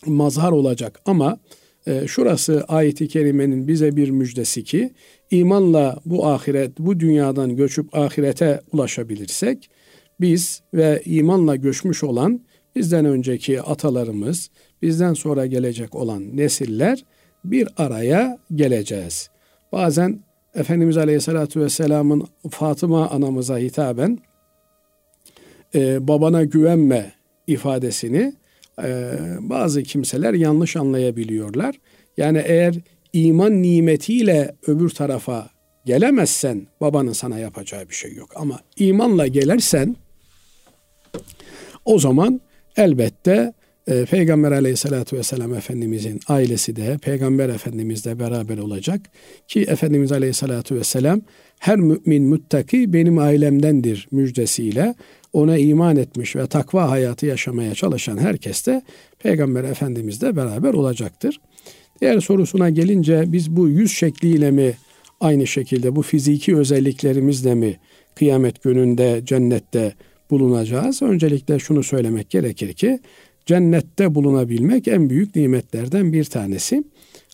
mazhar 0.07 0.53
olacak 0.53 1.01
ama 1.05 1.39
e, 1.87 2.07
şurası 2.07 2.65
ayeti 2.69 3.09
kerimenin 3.09 3.69
bize 3.69 3.97
bir 3.97 4.11
müjdesi 4.11 4.65
ki 4.65 4.93
imanla 5.31 6.01
bu 6.07 6.27
ahiret 6.27 6.79
bu 6.79 7.01
dünyadan 7.01 7.57
göçüp 7.57 7.97
ahirete 7.97 8.61
ulaşabilirsek 8.73 9.71
biz 10.21 10.63
ve 10.75 11.03
imanla 11.05 11.57
göçmüş 11.57 12.05
olan 12.05 12.41
bizden 12.77 13.05
önceki 13.05 13.63
atalarımız, 13.63 14.51
bizden 14.83 15.15
sonra 15.15 15.47
gelecek 15.47 15.95
olan 15.95 16.37
nesiller 16.37 17.05
bir 17.45 17.69
araya 17.77 18.39
geleceğiz. 18.55 19.32
Bazen 19.73 20.21
Efendimiz 20.55 20.97
Aleyhisselatü 20.97 21.61
Vesselam'ın 21.61 22.27
Fatıma 22.51 23.11
anamıza 23.11 23.59
hitaben 23.59 24.19
e, 25.75 26.09
babana 26.09 26.45
güvenme 26.45 27.13
ifadesini 27.47 28.33
e, 28.83 29.13
bazı 29.41 29.83
kimseler 29.83 30.35
yanlış 30.35 30.77
anlayabiliyorlar. 30.77 31.81
Yani 32.17 32.43
eğer 32.47 32.75
iman 33.13 33.63
nimetiyle 33.63 34.55
öbür 34.67 34.91
tarafa 34.91 35.51
gelemezsen 35.85 36.67
babanın 36.81 37.13
sana 37.13 37.39
yapacağı 37.39 37.89
bir 37.89 37.95
şey 37.95 38.15
yok. 38.15 38.31
Ama 38.37 38.61
imanla 38.77 39.27
gelersen 39.27 39.97
o 41.85 41.99
zaman 41.99 42.41
elbette 42.77 43.53
e, 43.89 44.05
Peygamber 44.05 44.53
aleyhissalatü 44.53 45.17
vesselam 45.17 45.55
Efendimizin 45.55 46.21
ailesi 46.29 46.77
de 46.77 46.99
Peygamber 47.03 47.49
Efendimiz 47.49 48.05
de 48.05 48.19
beraber 48.19 48.59
olacak. 48.59 49.01
Ki 49.49 49.61
Efendimiz 49.61 50.13
aleyhissalatü 50.13 50.75
vesselam 50.75 51.21
her 51.59 51.77
mümin 51.77 52.25
muttaki 52.25 52.93
benim 52.93 53.19
ailemdendir 53.19 54.09
müjdesiyle 54.11 54.95
ona 55.33 55.59
iman 55.59 55.97
etmiş 55.97 56.37
ve 56.37 56.47
takva 56.47 56.91
hayatı 56.91 57.27
yaşamaya 57.27 57.75
çalışan 57.75 58.19
herkes 58.19 58.67
de 58.67 58.83
Peygamber 59.19 59.65
Efendimizle 59.65 60.37
beraber 60.37 60.75
olacaktır. 60.75 61.41
Diğer 62.01 62.21
sorusuna 62.21 62.71
gelince 62.71 63.25
biz 63.27 63.51
bu 63.51 63.69
yüz 63.69 63.93
şekliyle 63.93 64.51
mi 64.51 64.75
aynı 65.21 65.47
şekilde 65.47 65.97
bu 65.97 66.03
fiziki 66.03 66.57
özelliklerimizle 66.57 67.55
mi 67.55 67.77
kıyamet 68.15 68.63
gününde 68.63 69.23
cennette 69.25 69.95
bulunacağız? 70.31 71.03
Öncelikle 71.03 71.59
şunu 71.59 71.83
söylemek 71.83 72.31
gerekir 72.31 72.73
ki 72.73 72.99
cennette 73.47 74.15
bulunabilmek 74.15 74.89
en 74.89 75.11
büyük 75.11 75.37
nimetlerden 75.37 76.13
bir 76.13 76.25
tanesi. 76.25 76.85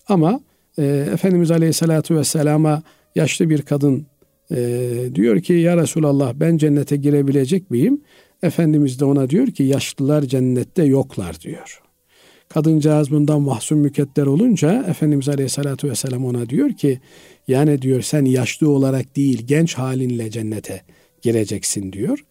Ama 0.09 0.41
e, 0.79 0.85
Efendimiz 1.13 1.51
Aleyhisselatü 1.51 2.17
Vesselam'a 2.17 2.83
yaşlı 3.15 3.51
bir 3.51 3.63
kadın 3.63 4.07
e, 4.51 4.57
diyor 5.15 5.41
ki 5.41 5.53
ya 5.53 5.77
Resulallah 5.77 6.35
ben 6.35 6.57
cennete 6.57 6.97
girebilecek 6.97 7.71
miyim? 7.71 8.01
Efendimiz 8.43 9.01
de 9.01 9.05
ona 9.05 9.31
diyor 9.31 9.47
ki 9.47 9.63
yaşlılar 9.63 10.23
cennette 10.23 10.85
yoklar 10.85 11.41
diyor. 11.41 11.83
Kadıncağız 12.49 13.11
bundan 13.11 13.43
mahzun 13.43 13.79
mükedder 13.79 14.27
olunca 14.27 14.85
Efendimiz 14.89 15.29
Aleyhisselatü 15.29 15.91
Vesselam 15.91 16.25
ona 16.25 16.49
diyor 16.49 16.73
ki 16.73 17.01
yani 17.49 17.83
diyor 17.83 18.03
sen 18.03 18.25
yaşlı 18.25 18.71
olarak 18.71 19.17
değil 19.17 19.47
genç 19.47 19.75
halinle 19.75 20.31
cennete 20.31 20.83
gireceksin 21.23 21.93
diyor. 21.93 22.25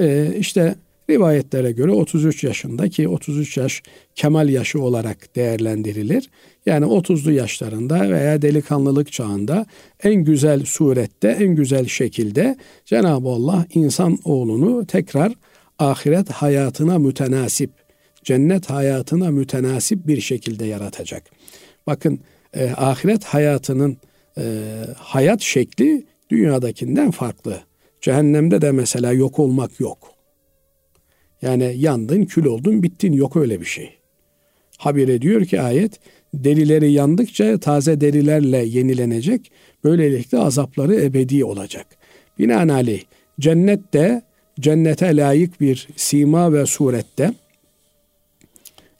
Ee, 0.00 0.34
işte 0.38 0.74
rivayetlere 1.12 1.72
göre 1.72 1.90
33 1.90 2.44
yaşında 2.44 2.88
ki 2.88 3.08
33 3.08 3.56
yaş 3.56 3.82
kemal 4.14 4.48
yaşı 4.48 4.82
olarak 4.82 5.36
değerlendirilir. 5.36 6.30
Yani 6.66 6.84
30'lu 6.86 7.32
yaşlarında 7.32 8.10
veya 8.10 8.42
delikanlılık 8.42 9.12
çağında 9.12 9.66
en 10.02 10.14
güzel 10.14 10.64
surette, 10.64 11.28
en 11.28 11.54
güzel 11.54 11.86
şekilde 11.86 12.56
Cenab-ı 12.84 13.28
Allah 13.28 13.66
insan 13.74 14.18
oğlunu 14.24 14.86
tekrar 14.86 15.32
ahiret 15.78 16.30
hayatına 16.30 16.98
mütenasip, 16.98 17.70
cennet 18.24 18.70
hayatına 18.70 19.30
mütenasip 19.30 20.06
bir 20.06 20.20
şekilde 20.20 20.66
yaratacak. 20.66 21.22
Bakın 21.86 22.20
e, 22.54 22.70
ahiret 22.70 23.24
hayatının 23.24 23.96
e, 24.38 24.44
hayat 24.96 25.40
şekli 25.40 26.06
dünyadakinden 26.30 27.10
farklı. 27.10 27.60
Cehennemde 28.00 28.62
de 28.62 28.72
mesela 28.72 29.12
yok 29.12 29.38
olmak 29.38 29.80
yok. 29.80 30.11
Yani 31.42 31.74
yandın, 31.78 32.24
kül 32.24 32.44
oldun, 32.44 32.82
bittin. 32.82 33.12
Yok 33.12 33.36
öyle 33.36 33.60
bir 33.60 33.66
şey. 33.66 33.90
Habire 34.78 35.22
diyor 35.22 35.44
ki 35.44 35.60
ayet, 35.60 36.00
derileri 36.34 36.92
yandıkça 36.92 37.58
taze 37.58 38.00
derilerle 38.00 38.58
yenilenecek. 38.58 39.52
Böylelikle 39.84 40.38
azapları 40.38 40.94
ebedi 40.94 41.44
olacak. 41.44 41.86
Binaenaleyh 42.38 43.02
cennette 43.40 44.22
cennete 44.60 45.16
layık 45.16 45.60
bir 45.60 45.88
sima 45.96 46.52
ve 46.52 46.66
surette 46.66 47.34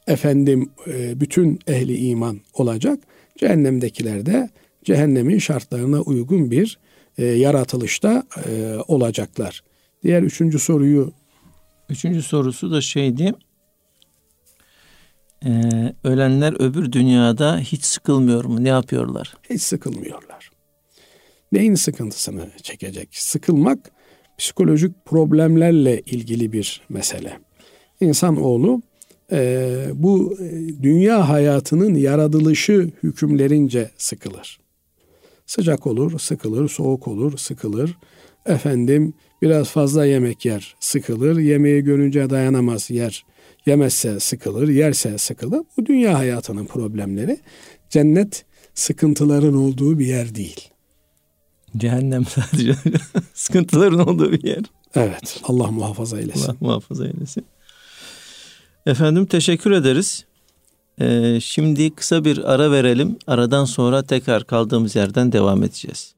efendim 0.07 0.69
e, 0.87 1.19
bütün 1.19 1.59
ehli 1.67 1.97
iman 1.97 2.39
olacak. 2.53 2.99
Cehennemdekiler 3.37 4.25
de 4.25 4.49
cehennemin 4.83 5.39
şartlarına 5.39 6.01
uygun 6.01 6.51
bir 6.51 6.79
e, 7.17 7.25
yaratılışta 7.25 8.23
e, 8.49 8.75
olacaklar. 8.87 9.63
Diğer 10.03 10.23
üçüncü 10.23 10.59
soruyu 10.59 11.11
Üçüncü 11.93 12.21
sorusu 12.21 12.71
da 12.71 12.81
şeydi. 12.81 13.33
Ee, 15.45 15.49
ölenler 16.03 16.53
öbür 16.59 16.91
dünyada 16.91 17.59
hiç 17.59 17.85
sıkılmıyor 17.85 18.45
mu? 18.45 18.63
Ne 18.63 18.69
yapıyorlar? 18.69 19.33
Hiç 19.49 19.61
sıkılmıyorlar. 19.61 20.51
Neyin 21.51 21.75
sıkıntısını 21.75 22.49
çekecek? 22.63 23.09
Sıkılmak 23.11 23.91
psikolojik 24.37 25.05
problemlerle 25.05 26.01
ilgili 26.01 26.51
bir 26.51 26.81
mesele. 26.89 27.39
İnsan 28.01 28.41
oğlu 28.41 28.81
e, 29.31 29.85
bu 29.93 30.37
dünya 30.81 31.29
hayatının 31.29 31.95
yaratılışı 31.95 32.91
hükümlerince 33.03 33.91
sıkılır. 33.97 34.59
Sıcak 35.45 35.87
olur, 35.87 36.19
sıkılır, 36.19 36.69
soğuk 36.69 37.07
olur, 37.07 37.37
sıkılır. 37.37 37.97
Efendim 38.45 39.13
biraz 39.41 39.69
fazla 39.69 40.05
yemek 40.05 40.45
yer, 40.45 40.75
sıkılır. 40.79 41.39
Yemeği 41.39 41.81
görünce 41.81 42.29
dayanamaz, 42.29 42.89
yer. 42.89 43.25
Yemezse 43.65 44.19
sıkılır, 44.19 44.67
yerse 44.67 45.17
sıkılır. 45.17 45.61
Bu 45.77 45.85
dünya 45.85 46.17
hayatının 46.17 46.65
problemleri. 46.65 47.39
Cennet 47.89 48.45
sıkıntıların 48.73 49.53
olduğu 49.53 49.99
bir 49.99 50.05
yer 50.05 50.35
değil. 50.35 50.69
Cehennem 51.77 52.25
sadece 52.25 52.75
sıkıntıların 53.33 54.07
olduğu 54.07 54.31
bir 54.31 54.43
yer. 54.43 54.63
Evet. 54.95 55.41
Allah 55.43 55.71
muhafaza 55.71 56.19
eylesin. 56.19 56.47
Allah 56.47 56.55
muhafaza 56.59 57.07
eylesin. 57.07 57.45
Efendim 58.85 59.25
teşekkür 59.25 59.71
ederiz. 59.71 60.25
Ee, 61.01 61.39
şimdi 61.41 61.91
kısa 61.91 62.25
bir 62.25 62.53
ara 62.53 62.71
verelim. 62.71 63.17
Aradan 63.27 63.65
sonra 63.65 64.03
tekrar 64.03 64.43
kaldığımız 64.43 64.95
yerden 64.95 65.31
devam 65.31 65.63
edeceğiz. 65.63 66.13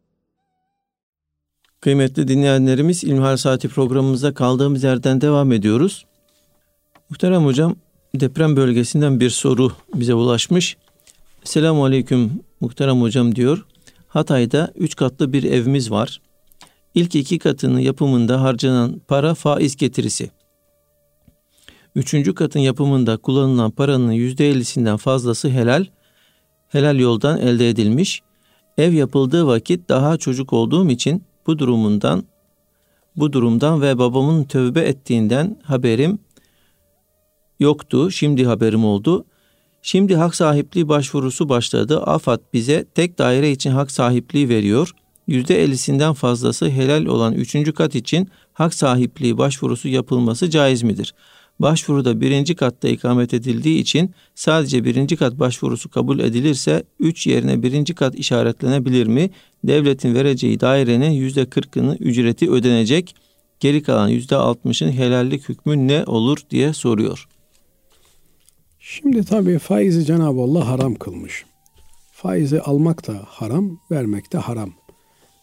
Kıymetli 1.85 2.27
dinleyenlerimiz 2.27 3.03
İlmihal 3.03 3.37
Saati 3.37 3.69
programımıza 3.69 4.33
kaldığımız 4.33 4.83
yerden 4.83 5.21
devam 5.21 5.51
ediyoruz. 5.51 6.05
Muhterem 7.09 7.45
hocam 7.45 7.75
deprem 8.15 8.55
bölgesinden 8.55 9.19
bir 9.19 9.29
soru 9.29 9.71
bize 9.95 10.13
ulaşmış. 10.13 10.77
Selamun 11.43 11.85
Aleyküm 11.85 12.31
muhterem 12.61 13.01
hocam 13.01 13.35
diyor. 13.35 13.65
Hatay'da 14.07 14.71
üç 14.75 14.95
katlı 14.95 15.33
bir 15.33 15.43
evimiz 15.43 15.91
var. 15.91 16.21
İlk 16.95 17.15
iki 17.15 17.39
katının 17.39 17.79
yapımında 17.79 18.41
harcanan 18.41 19.01
para 19.07 19.33
faiz 19.33 19.75
getirisi. 19.75 20.31
Üçüncü 21.95 22.35
katın 22.35 22.59
yapımında 22.59 23.17
kullanılan 23.17 23.71
paranın 23.71 24.11
yüzde 24.11 24.49
ellisinden 24.49 24.97
fazlası 24.97 25.49
helal, 25.49 25.85
helal 26.67 26.99
yoldan 26.99 27.39
elde 27.39 27.69
edilmiş. 27.69 28.21
Ev 28.77 28.93
yapıldığı 28.93 29.47
vakit 29.47 29.89
daha 29.89 30.17
çocuk 30.17 30.53
olduğum 30.53 30.89
için 30.89 31.23
bu 31.47 31.59
durumundan 31.59 32.23
bu 33.15 33.33
durumdan 33.33 33.81
ve 33.81 33.97
babamın 33.97 34.43
tövbe 34.43 34.81
ettiğinden 34.81 35.59
haberim 35.63 36.19
yoktu. 37.59 38.11
Şimdi 38.11 38.45
haberim 38.45 38.85
oldu. 38.85 39.25
Şimdi 39.81 40.15
hak 40.15 40.35
sahipliği 40.35 40.89
başvurusu 40.89 41.49
başladı. 41.49 42.01
AFAD 42.01 42.39
bize 42.53 42.85
tek 42.95 43.17
daire 43.17 43.51
için 43.51 43.71
hak 43.71 43.91
sahipliği 43.91 44.49
veriyor. 44.49 44.91
%50'sinden 45.27 46.13
fazlası 46.13 46.69
helal 46.69 47.05
olan 47.05 47.33
üçüncü 47.33 47.73
kat 47.73 47.95
için 47.95 48.29
hak 48.53 48.73
sahipliği 48.73 49.37
başvurusu 49.37 49.87
yapılması 49.87 50.49
caiz 50.49 50.83
midir? 50.83 51.13
Başvuruda 51.59 52.21
birinci 52.21 52.55
katta 52.55 52.87
ikamet 52.87 53.33
edildiği 53.33 53.79
için 53.79 54.11
sadece 54.35 54.83
birinci 54.83 55.15
kat 55.15 55.39
başvurusu 55.39 55.89
kabul 55.89 56.19
edilirse 56.19 56.83
3 56.99 57.27
yerine 57.27 57.63
birinci 57.63 57.95
kat 57.95 58.15
işaretlenebilir 58.15 59.07
mi? 59.07 59.29
Devletin 59.63 60.15
vereceği 60.15 60.59
dairenin 60.59 61.11
yüzde 61.11 61.49
kırkını 61.49 61.95
ücreti 61.99 62.51
ödenecek. 62.51 63.15
Geri 63.59 63.83
kalan 63.83 64.07
yüzde 64.07 64.35
altmışın 64.35 64.91
helallik 64.91 65.49
hükmü 65.49 65.87
ne 65.87 66.03
olur 66.05 66.37
diye 66.49 66.73
soruyor. 66.73 67.27
Şimdi 68.79 69.23
tabii 69.23 69.59
faizi 69.59 70.05
Cenab-ı 70.05 70.41
Allah 70.41 70.67
haram 70.67 70.95
kılmış. 70.95 71.45
Faizi 72.11 72.61
almak 72.61 73.07
da 73.07 73.23
haram, 73.27 73.79
vermek 73.91 74.33
de 74.33 74.37
haram. 74.37 74.73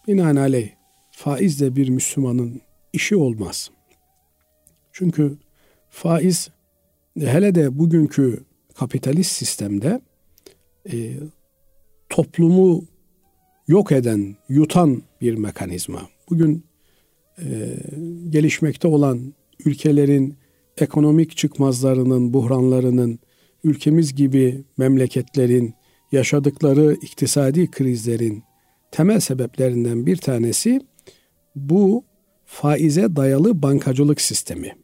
Binaenaleyh 0.09 0.71
faiz 1.11 1.61
de 1.61 1.77
bir 1.77 1.89
Müslümanın 1.89 2.61
işi 2.93 3.17
olmaz. 3.17 3.71
Çünkü 4.93 5.39
faiz 5.93 6.49
hele 7.19 7.55
de 7.55 7.79
bugünkü 7.79 8.45
kapitalist 8.75 9.33
sistemde 9.33 10.01
e, 10.93 11.13
toplumu 12.09 12.85
yok 13.69 13.93
eden, 13.93 14.37
yutan 14.49 15.03
bir 15.21 15.35
mekanizma. 15.35 16.09
Bugün 16.31 16.65
e, 17.39 17.77
gelişmekte 18.31 18.89
olan 18.89 19.35
ülkelerin 19.65 20.37
ekonomik 20.79 21.37
çıkmazlarının, 21.37 22.33
buhranlarının, 22.33 23.19
ülkemiz 23.65 24.15
gibi 24.15 24.65
memleketlerin 24.77 25.75
yaşadıkları 26.13 26.97
iktisadi 27.03 27.71
krizlerin 27.71 28.43
temel 28.91 29.21
sebeplerinden 29.21 30.07
bir 30.07 30.17
tanesi 30.17 30.81
bu 31.57 32.05
faize 32.45 33.17
dayalı 33.17 33.63
bankacılık 33.63 34.21
sistemi. 34.21 34.82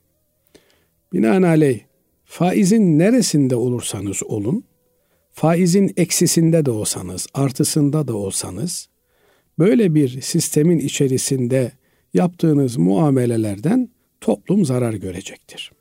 Binaenaleyh 1.13 1.81
faizin 2.25 2.99
neresinde 2.99 3.57
olursanız 3.57 4.23
olun, 4.23 4.65
faizin 5.33 5.93
eksisinde 5.97 6.67
de 6.67 6.71
olsanız, 6.71 7.27
artısında 7.35 8.09
da 8.09 8.17
olsanız, 8.17 8.89
böyle 9.59 9.95
bir 9.95 10.21
sistemin 10.21 10.79
içerisinde 10.79 11.73
yaptığınız 12.15 12.77
muamelelerden 12.77 13.89
toplum 14.21 14.65
zarar 14.65 14.95
görecektir. 14.95 15.73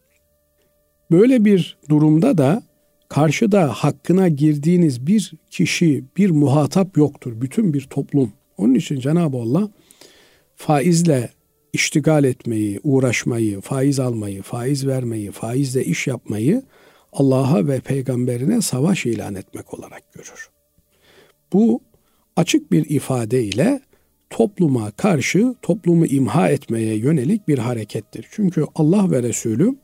Böyle 1.11 1.45
bir 1.45 1.77
durumda 1.89 2.37
da 2.37 2.63
karşıda 3.09 3.67
hakkına 3.67 4.27
girdiğiniz 4.27 5.07
bir 5.07 5.31
kişi, 5.49 6.03
bir 6.17 6.29
muhatap 6.29 6.97
yoktur. 6.97 7.41
Bütün 7.41 7.73
bir 7.73 7.81
toplum. 7.81 8.31
Onun 8.57 8.73
için 8.73 8.99
Cenab-ı 8.99 9.37
Allah 9.37 9.69
faizle 10.55 11.29
iştigal 11.77 12.23
etmeyi, 12.23 12.79
uğraşmayı, 12.83 13.61
faiz 13.61 13.99
almayı, 13.99 14.41
faiz 14.41 14.87
vermeyi, 14.87 15.31
faizle 15.31 15.85
iş 15.85 16.07
yapmayı 16.07 16.63
Allah'a 17.13 17.67
ve 17.67 17.79
peygamberine 17.79 18.61
savaş 18.61 19.05
ilan 19.05 19.35
etmek 19.35 19.73
olarak 19.73 20.13
görür. 20.13 20.49
Bu 21.53 21.81
açık 22.35 22.71
bir 22.71 22.89
ifadeyle 22.89 23.81
topluma 24.29 24.91
karşı 24.91 25.55
toplumu 25.61 26.05
imha 26.05 26.49
etmeye 26.49 26.95
yönelik 26.95 27.47
bir 27.47 27.57
harekettir. 27.57 28.27
Çünkü 28.31 28.65
Allah 28.75 29.11
ve 29.11 29.23
Resulü 29.23 29.75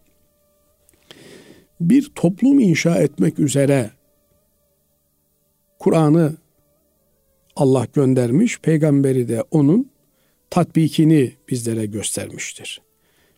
bir 1.82 2.12
toplum 2.16 2.60
inşa 2.60 2.96
etmek 2.96 3.40
üzere 3.40 3.92
Kur'an'ı 5.80 6.34
Allah 7.56 7.88
göndermiş, 7.94 8.60
peygamberi 8.60 9.28
de 9.28 9.44
onun 9.52 9.93
tatbikini 10.54 11.34
bizlere 11.50 11.86
göstermiştir. 11.86 12.82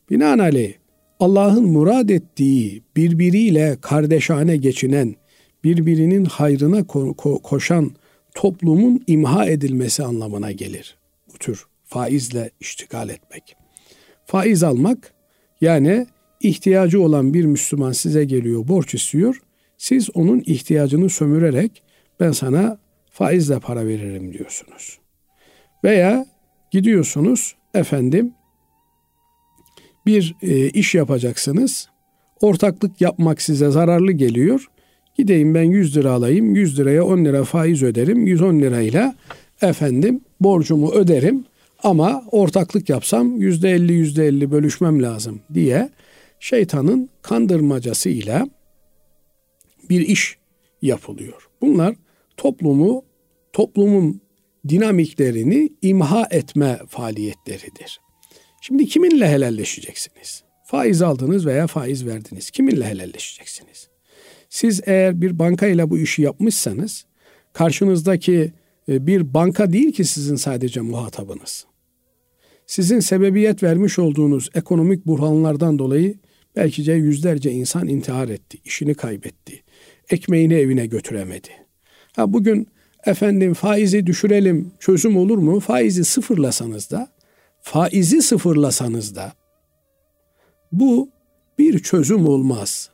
Binaenaleyh 0.09 0.73
Allah'ın 1.19 1.65
murad 1.65 2.09
ettiği 2.09 2.83
birbiriyle 2.95 3.77
kardeşane 3.81 4.57
geçinen, 4.57 5.15
birbirinin 5.63 6.25
hayrına 6.25 6.79
ko- 6.79 7.41
koşan 7.41 7.91
toplumun 8.33 9.03
imha 9.07 9.45
edilmesi 9.45 10.03
anlamına 10.03 10.51
gelir. 10.51 10.97
Bu 11.33 11.37
tür 11.37 11.65
faizle 11.83 12.49
iştigal 12.59 13.09
etmek. 13.09 13.55
Faiz 14.25 14.63
almak 14.63 15.13
yani 15.61 16.07
ihtiyacı 16.41 17.01
olan 17.01 17.33
bir 17.33 17.45
Müslüman 17.45 17.91
size 17.91 18.25
geliyor, 18.25 18.67
borç 18.67 18.93
istiyor. 18.93 19.41
Siz 19.77 20.09
onun 20.13 20.43
ihtiyacını 20.45 21.09
sömürerek 21.09 21.83
ben 22.19 22.31
sana 22.31 22.77
faizle 23.09 23.59
para 23.59 23.87
veririm 23.87 24.33
diyorsunuz. 24.33 24.99
Veya 25.83 26.34
gidiyorsunuz 26.75 27.55
efendim 27.73 28.33
bir 30.05 30.35
e, 30.41 30.69
iş 30.69 30.95
yapacaksınız. 30.95 31.89
Ortaklık 32.41 33.01
yapmak 33.01 33.41
size 33.41 33.71
zararlı 33.71 34.11
geliyor. 34.11 34.65
Gideyim 35.17 35.55
ben 35.55 35.63
100 35.63 35.97
lira 35.97 36.11
alayım. 36.11 36.55
100 36.55 36.79
liraya 36.79 37.05
10 37.05 37.25
lira 37.25 37.43
faiz 37.43 37.83
öderim. 37.83 38.27
110 38.27 38.59
lirayla 38.59 39.15
efendim 39.61 40.21
borcumu 40.39 40.91
öderim. 40.91 41.45
Ama 41.83 42.23
ortaklık 42.31 42.89
yapsam 42.89 43.41
%50 43.41 43.91
%50 43.91 44.51
bölüşmem 44.51 45.03
lazım 45.03 45.41
diye 45.53 45.89
şeytanın 46.39 47.09
kandırmacasıyla 47.21 48.47
bir 49.89 50.01
iş 50.01 50.37
yapılıyor. 50.81 51.49
Bunlar 51.61 51.95
toplumu, 52.37 53.03
toplumun 53.53 54.21
dinamiklerini 54.69 55.69
imha 55.81 56.27
etme 56.31 56.79
faaliyetleridir. 56.89 57.99
Şimdi 58.61 58.85
kiminle 58.85 59.27
helalleşeceksiniz? 59.27 60.43
Faiz 60.65 61.01
aldınız 61.01 61.45
veya 61.45 61.67
faiz 61.67 62.05
verdiniz. 62.05 62.51
Kiminle 62.51 62.85
helalleşeceksiniz? 62.85 63.89
Siz 64.49 64.81
eğer 64.85 65.21
bir 65.21 65.39
bankayla 65.39 65.89
bu 65.89 65.99
işi 65.99 66.21
yapmışsanız 66.21 67.05
karşınızdaki 67.53 68.53
e, 68.89 69.07
bir 69.07 69.33
banka 69.33 69.73
değil 69.73 69.91
ki 69.91 70.05
sizin 70.05 70.35
sadece 70.35 70.81
muhatabınız. 70.81 71.65
Sizin 72.67 72.99
sebebiyet 72.99 73.63
vermiş 73.63 73.99
olduğunuz 73.99 74.49
ekonomik 74.55 75.05
buhranlardan 75.05 75.79
dolayı 75.79 76.15
belki 76.55 76.85
de 76.85 76.93
yüzlerce 76.93 77.51
insan 77.51 77.87
intihar 77.87 78.29
etti, 78.29 78.57
işini 78.65 78.95
kaybetti, 78.95 79.63
ekmeğini 80.09 80.53
evine 80.53 80.85
götüremedi. 80.85 81.49
Ha 82.15 82.33
bugün 82.33 82.67
efendim 83.05 83.53
faizi 83.53 84.05
düşürelim 84.05 84.71
çözüm 84.79 85.17
olur 85.17 85.37
mu? 85.37 85.59
Faizi 85.59 86.05
sıfırlasanız 86.05 86.91
da, 86.91 87.07
faizi 87.61 88.21
sıfırlasanız 88.21 89.15
da 89.15 89.33
bu 90.71 91.09
bir 91.59 91.79
çözüm 91.79 92.27
olmaz. 92.27 92.89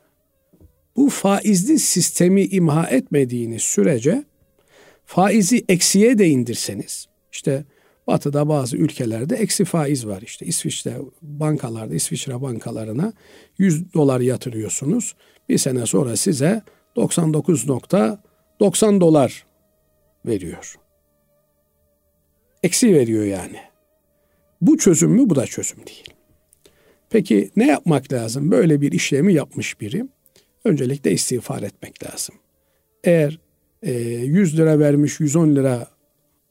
Bu 0.96 1.08
faizli 1.08 1.78
sistemi 1.78 2.44
imha 2.44 2.86
etmediğiniz 2.86 3.62
sürece 3.62 4.24
faizi 5.04 5.64
eksiye 5.68 6.18
de 6.18 6.28
indirseniz 6.28 7.06
işte 7.32 7.64
Batı'da 8.06 8.48
bazı 8.48 8.76
ülkelerde 8.76 9.36
eksi 9.36 9.64
faiz 9.64 10.06
var. 10.06 10.22
İşte 10.22 10.46
İsviçre 10.46 10.96
bankalarda, 11.22 11.94
İsviçre 11.94 12.42
bankalarına 12.42 13.12
100 13.58 13.94
dolar 13.94 14.20
yatırıyorsunuz. 14.20 15.14
Bir 15.48 15.58
sene 15.58 15.86
sonra 15.86 16.16
size 16.16 16.62
99.90 16.96 19.00
dolar 19.00 19.46
veriyor. 20.26 20.76
Eksi 22.62 22.94
veriyor 22.94 23.24
yani. 23.24 23.60
Bu 24.60 24.78
çözüm 24.78 25.10
mü? 25.10 25.30
Bu 25.30 25.36
da 25.36 25.46
çözüm 25.46 25.86
değil. 25.86 26.14
Peki 27.10 27.50
ne 27.56 27.66
yapmak 27.66 28.12
lazım? 28.12 28.50
Böyle 28.50 28.80
bir 28.80 28.92
işlemi 28.92 29.34
yapmış 29.34 29.80
biri. 29.80 30.06
Öncelikle 30.64 31.12
istiğfar 31.12 31.62
etmek 31.62 32.04
lazım. 32.04 32.34
Eğer 33.04 33.38
e, 33.82 33.92
100 33.92 34.58
lira 34.58 34.78
vermiş 34.78 35.20
110 35.20 35.56
lira 35.56 35.86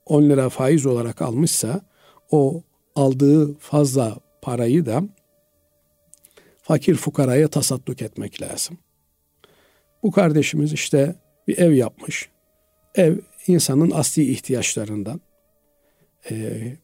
10 0.05 0.29
lira 0.29 0.49
faiz 0.49 0.86
olarak 0.86 1.21
almışsa 1.21 1.81
o 2.31 2.63
aldığı 2.95 3.53
fazla 3.53 4.17
parayı 4.41 4.86
da 4.86 5.03
fakir 6.62 6.95
fukaraya 6.95 7.47
tasadduk 7.47 8.01
etmek 8.01 8.41
lazım. 8.41 8.77
Bu 10.03 10.12
kardeşimiz 10.12 10.73
işte 10.73 11.15
bir 11.47 11.57
ev 11.57 11.71
yapmış. 11.71 12.29
Ev 12.95 13.17
insanın 13.47 13.91
asli 13.91 14.32
ihtiyaçlarından. 14.32 15.21
Ee, 16.32 16.77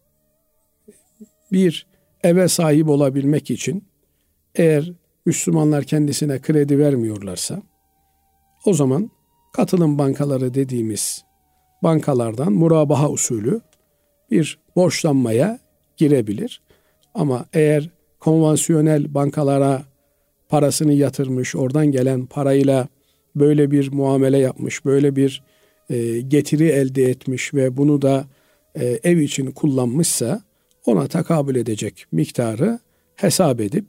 bir 1.51 1.87
eve 2.23 2.47
sahip 2.47 2.89
olabilmek 2.89 3.51
için 3.51 3.83
eğer 4.55 4.93
Müslümanlar 5.25 5.83
kendisine 5.83 6.41
kredi 6.41 6.79
vermiyorlarsa 6.79 7.61
o 8.65 8.73
zaman 8.73 9.11
katılım 9.53 9.97
bankaları 9.97 10.53
dediğimiz 10.53 11.23
bankalardan 11.83 12.53
murabaha 12.53 13.09
usulü 13.09 13.61
bir 14.31 14.59
borçlanmaya 14.75 15.59
girebilir. 15.97 16.61
Ama 17.13 17.45
eğer 17.53 17.89
konvansiyonel 18.19 19.13
bankalara 19.13 19.83
parasını 20.49 20.93
yatırmış, 20.93 21.55
oradan 21.55 21.87
gelen 21.87 22.25
parayla 22.25 22.87
böyle 23.35 23.71
bir 23.71 23.91
muamele 23.91 24.37
yapmış, 24.37 24.85
böyle 24.85 25.15
bir 25.15 25.43
e, 25.89 26.21
getiri 26.21 26.67
elde 26.67 27.03
etmiş 27.03 27.53
ve 27.53 27.77
bunu 27.77 28.01
da 28.01 28.27
e, 28.75 28.99
ev 29.03 29.17
için 29.17 29.51
kullanmışsa 29.51 30.41
ona 30.85 31.07
takabül 31.07 31.55
edecek 31.55 32.05
miktarı 32.11 32.79
hesap 33.15 33.61
edip 33.61 33.85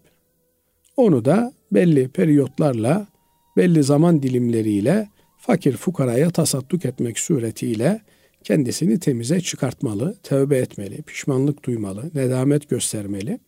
onu 0.96 1.24
da 1.24 1.52
belli 1.72 2.08
periyotlarla, 2.08 3.06
belli 3.56 3.82
zaman 3.82 4.22
dilimleriyle 4.22 5.08
fakir 5.38 5.76
fukaraya 5.76 6.30
tasadduk 6.30 6.84
etmek 6.84 7.18
suretiyle 7.18 8.00
kendisini 8.44 9.00
temize 9.00 9.40
çıkartmalı, 9.40 10.16
tövbe 10.22 10.58
etmeli, 10.58 11.02
pişmanlık 11.02 11.64
duymalı, 11.64 12.10
nedamet 12.14 12.68
göstermeli. 12.68 13.38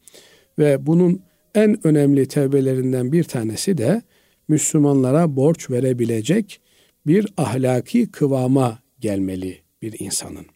Ve 0.58 0.86
bunun 0.86 1.22
en 1.54 1.86
önemli 1.86 2.28
tevbelerinden 2.28 3.12
bir 3.12 3.24
tanesi 3.24 3.78
de 3.78 4.02
Müslümanlara 4.48 5.36
borç 5.36 5.70
verebilecek 5.70 6.60
bir 7.06 7.26
ahlaki 7.36 8.10
kıvama 8.10 8.78
gelmeli 9.00 9.58
bir 9.82 9.96
insanın. 9.98 10.46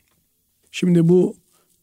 Şimdi 0.71 1.09
bu 1.09 1.37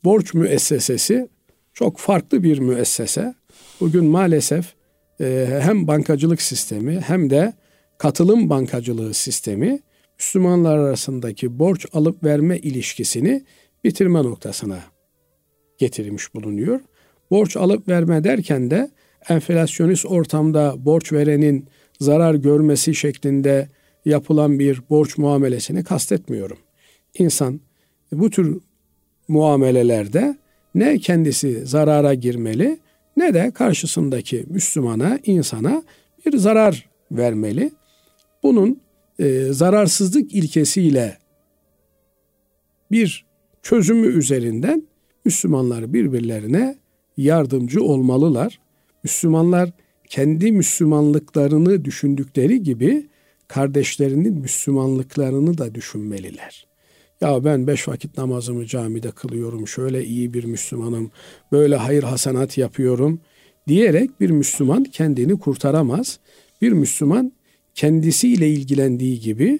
borç 0.03 0.33
müessesesi 0.33 1.29
çok 1.73 1.97
farklı 1.97 2.43
bir 2.43 2.59
müessese. 2.59 3.35
Bugün 3.79 4.05
maalesef 4.05 4.73
e, 5.21 5.59
hem 5.61 5.87
bankacılık 5.87 6.41
sistemi 6.41 6.99
hem 7.01 7.29
de 7.29 7.53
katılım 7.97 8.49
bankacılığı 8.49 9.13
sistemi 9.13 9.79
Müslümanlar 10.19 10.77
arasındaki 10.77 11.59
borç 11.59 11.85
alıp 11.93 12.23
verme 12.23 12.57
ilişkisini 12.57 13.43
bitirme 13.83 14.23
noktasına 14.23 14.79
getirmiş 15.77 16.33
bulunuyor. 16.33 16.79
Borç 17.31 17.57
alıp 17.57 17.87
verme 17.87 18.23
derken 18.23 18.71
de 18.71 18.91
enflasyonist 19.29 20.05
ortamda 20.05 20.75
borç 20.77 21.13
verenin 21.13 21.67
zarar 21.99 22.35
görmesi 22.35 22.95
şeklinde 22.95 23.67
yapılan 24.05 24.59
bir 24.59 24.81
borç 24.89 25.17
muamelesini 25.17 25.83
kastetmiyorum. 25.83 26.57
İnsan 27.19 27.59
bu 28.11 28.29
tür 28.29 28.57
muamelelerde 29.27 30.37
ne 30.75 30.97
kendisi 30.97 31.65
zarara 31.65 32.13
girmeli 32.13 32.79
ne 33.17 33.33
de 33.33 33.51
karşısındaki 33.51 34.45
Müslümana, 34.49 35.19
insana 35.25 35.83
bir 36.25 36.37
zarar 36.37 36.89
vermeli. 37.11 37.71
Bunun 38.43 38.81
e, 39.19 39.43
zararsızlık 39.51 40.35
ilkesiyle 40.35 41.17
bir 42.91 43.25
çözümü 43.61 44.07
üzerinden 44.07 44.83
Müslümanlar 45.25 45.93
birbirlerine 45.93 46.75
yardımcı 47.17 47.83
olmalılar. 47.83 48.59
Müslümanlar 49.03 49.71
kendi 50.09 50.51
Müslümanlıklarını 50.51 51.85
düşündükleri 51.85 52.63
gibi 52.63 53.07
kardeşlerinin 53.53 54.33
Müslümanlıklarını 54.33 55.57
da 55.57 55.75
düşünmeliler. 55.75 56.67
Ya 57.21 57.43
ben 57.43 57.67
beş 57.67 57.87
vakit 57.87 58.17
namazımı 58.17 58.65
camide 58.65 59.11
kılıyorum, 59.11 59.67
şöyle 59.67 60.05
iyi 60.05 60.33
bir 60.33 60.43
Müslümanım, 60.43 61.11
böyle 61.51 61.75
hayır 61.75 62.03
hasenat 62.03 62.57
yapıyorum 62.57 63.21
diyerek 63.67 64.19
bir 64.19 64.29
Müslüman 64.29 64.83
kendini 64.83 65.39
kurtaramaz. 65.39 66.19
Bir 66.61 66.71
Müslüman 66.71 67.31
kendisiyle 67.75 68.49
ilgilendiği 68.49 69.19
gibi 69.19 69.59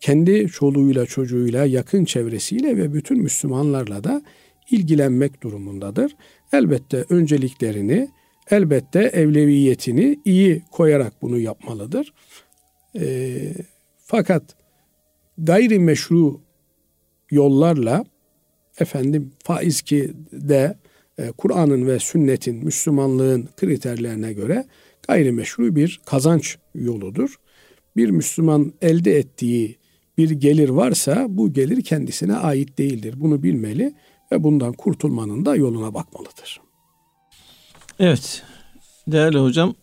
kendi 0.00 0.48
çoluğuyla 0.48 1.06
çocuğuyla 1.06 1.66
yakın 1.66 2.04
çevresiyle 2.04 2.76
ve 2.76 2.94
bütün 2.94 3.22
Müslümanlarla 3.22 4.04
da 4.04 4.22
ilgilenmek 4.70 5.42
durumundadır. 5.42 6.16
Elbette 6.52 7.04
önceliklerini, 7.08 8.08
elbette 8.50 9.00
evleviyetini 9.00 10.20
iyi 10.24 10.62
koyarak 10.70 11.22
bunu 11.22 11.38
yapmalıdır. 11.38 12.12
E, 12.96 13.54
fakat 13.98 14.42
gayri 15.38 15.78
meşru 15.78 16.40
yollarla 17.30 18.04
efendim 18.78 19.32
faiz 19.44 19.82
ki 19.82 20.12
de 20.32 20.78
e, 21.18 21.30
Kur'an'ın 21.30 21.86
ve 21.86 21.98
sünnetin, 21.98 22.64
Müslümanlığın 22.64 23.48
kriterlerine 23.56 24.32
göre 24.32 24.64
gayrimeşru 25.08 25.76
bir 25.76 26.00
kazanç 26.06 26.58
yoludur. 26.74 27.34
Bir 27.96 28.10
Müslüman 28.10 28.72
elde 28.82 29.18
ettiği 29.18 29.78
bir 30.18 30.30
gelir 30.30 30.68
varsa 30.68 31.26
bu 31.28 31.52
gelir 31.52 31.82
kendisine 31.82 32.36
ait 32.36 32.78
değildir. 32.78 33.14
Bunu 33.16 33.42
bilmeli 33.42 33.94
ve 34.32 34.42
bundan 34.42 34.72
kurtulmanın 34.72 35.44
da 35.44 35.56
yoluna 35.56 35.94
bakmalıdır. 35.94 36.60
Evet. 37.98 38.42
Değerli 39.08 39.38
hocam 39.38 39.74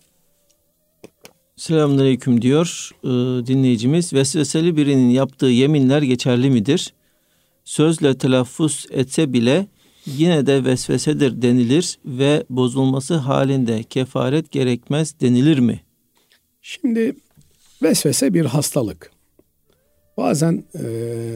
Selamünaleyküm 1.58 2.42
diyor 2.42 2.90
e, 3.04 3.08
dinleyicimiz. 3.48 4.14
Vesveseli 4.14 4.78
birinin 4.78 5.10
yaptığı 5.10 5.46
yeminler 5.46 6.02
geçerli 6.02 6.50
midir? 6.50 6.94
Sözle 7.64 8.18
telaffuz 8.18 8.86
etse 8.92 9.34
bile 9.34 9.68
yine 10.06 10.48
de 10.48 10.66
vesvesedir 10.66 11.42
denilir 11.42 12.00
ve 12.06 12.44
bozulması 12.50 13.14
halinde 13.16 13.84
kefaret 13.84 14.52
gerekmez 14.52 15.20
denilir 15.22 15.60
mi? 15.60 15.82
Şimdi 16.62 17.16
vesvese 17.84 18.34
bir 18.34 18.46
hastalık. 18.46 19.12
Bazen 20.18 20.64
e, 20.80 20.86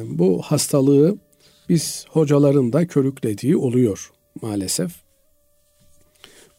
bu 0.05 0.41
hastalığı 0.41 1.17
biz 1.69 2.05
hocaların 2.09 2.73
da 2.73 2.87
körüklediği 2.87 3.57
oluyor 3.57 4.11
maalesef. 4.41 4.91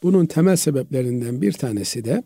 Bunun 0.03 0.27
temel 0.27 0.57
sebeplerinden 0.57 1.43
bir 1.43 1.53
tanesi 1.53 2.05
de 2.05 2.23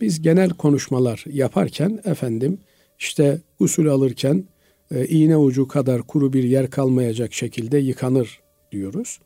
biz 0.00 0.22
genel 0.22 0.50
konuşmalar 0.50 1.24
yaparken 1.26 2.00
efendim 2.04 2.58
işte 2.98 3.40
usul 3.60 3.86
alırken 3.86 4.44
e, 4.90 5.06
iğne 5.06 5.36
ucu 5.36 5.68
kadar 5.68 6.02
kuru 6.02 6.32
bir 6.32 6.44
yer 6.44 6.70
kalmayacak 6.70 7.32
şekilde 7.32 7.78
yıkanır 7.78 8.40
diyoruz. 8.72 9.18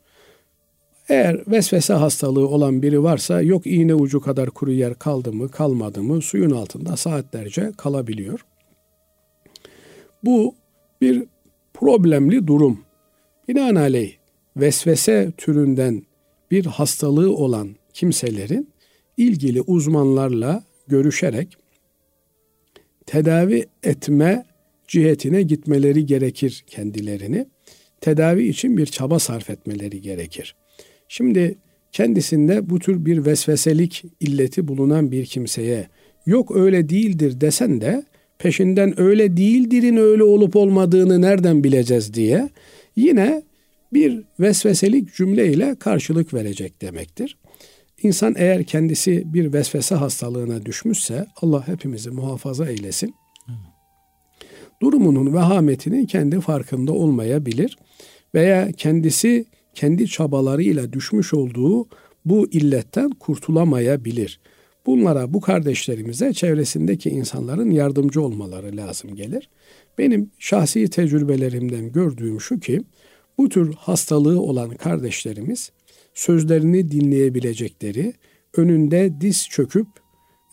Eğer 1.09 1.43
vesvese 1.47 1.93
hastalığı 1.93 2.47
olan 2.47 2.81
biri 2.81 3.03
varsa 3.03 3.41
yok 3.41 3.67
iğne 3.67 3.95
ucu 3.95 4.21
kadar 4.21 4.49
kuru 4.49 4.71
yer 4.71 4.95
kaldı 4.95 5.33
mı 5.33 5.49
kalmadı 5.49 6.03
mı 6.03 6.21
suyun 6.21 6.51
altında 6.51 6.97
saatlerce 6.97 7.71
kalabiliyor. 7.77 8.45
Bu 10.23 10.55
bir 11.01 11.23
problemli 11.73 12.47
durum. 12.47 12.79
Binaenaleyh 13.47 14.13
vesvese 14.57 15.31
türünden 15.37 16.03
bir 16.51 16.65
hastalığı 16.65 17.35
olan 17.35 17.75
kimselerin 17.93 18.69
ilgili 19.17 19.61
uzmanlarla 19.61 20.63
görüşerek 20.87 21.57
tedavi 23.05 23.65
etme 23.83 24.45
cihetine 24.87 25.41
gitmeleri 25.41 26.05
gerekir 26.05 26.63
kendilerini. 26.67 27.45
Tedavi 28.01 28.47
için 28.47 28.77
bir 28.77 28.85
çaba 28.85 29.19
sarf 29.19 29.49
etmeleri 29.49 30.01
gerekir. 30.01 30.55
Şimdi 31.07 31.55
kendisinde 31.91 32.69
bu 32.69 32.79
tür 32.79 33.05
bir 33.05 33.25
vesveselik 33.25 34.03
illeti 34.19 34.67
bulunan 34.67 35.11
bir 35.11 35.25
kimseye 35.25 35.87
yok 36.25 36.55
öyle 36.55 36.89
değildir 36.89 37.41
desen 37.41 37.81
de 37.81 38.03
peşinden 38.39 38.99
öyle 38.99 39.37
değildirin 39.37 39.97
öyle 39.97 40.23
olup 40.23 40.55
olmadığını 40.55 41.21
nereden 41.21 41.63
bileceğiz 41.63 42.13
diye 42.13 42.49
yine 42.95 43.43
bir 43.93 44.23
vesveselik 44.39 45.15
cümleyle 45.15 45.75
karşılık 45.75 46.33
verecek 46.33 46.81
demektir. 46.81 47.37
İnsan 48.03 48.35
eğer 48.37 48.63
kendisi 48.63 49.33
bir 49.33 49.53
vesvese 49.53 49.95
hastalığına 49.95 50.65
düşmüşse 50.65 51.25
Allah 51.41 51.67
hepimizi 51.67 52.11
muhafaza 52.11 52.69
eylesin. 52.69 53.15
Durumunun 54.81 55.33
vehametinin 55.33 56.05
kendi 56.05 56.41
farkında 56.41 56.93
olmayabilir 56.93 57.77
veya 58.35 58.71
kendisi 58.71 59.45
kendi 59.73 60.07
çabalarıyla 60.07 60.93
düşmüş 60.93 61.33
olduğu 61.33 61.87
bu 62.25 62.47
illetten 62.47 63.09
kurtulamayabilir. 63.09 64.39
Bunlara 64.85 65.33
bu 65.33 65.41
kardeşlerimize 65.41 66.33
çevresindeki 66.33 67.09
insanların 67.09 67.71
yardımcı 67.71 68.21
olmaları 68.21 68.77
lazım 68.77 69.15
gelir. 69.15 69.49
Benim 69.97 70.31
şahsi 70.39 70.89
tecrübelerimden 70.89 71.91
gördüğüm 71.91 72.41
şu 72.41 72.59
ki 72.59 72.81
bu 73.37 73.49
tür 73.49 73.73
hastalığı 73.73 74.41
olan 74.41 74.69
kardeşlerimiz 74.69 75.71
sözlerini 76.13 76.91
dinleyebilecekleri, 76.91 78.13
önünde 78.57 79.21
diz 79.21 79.47
çöküp 79.49 79.87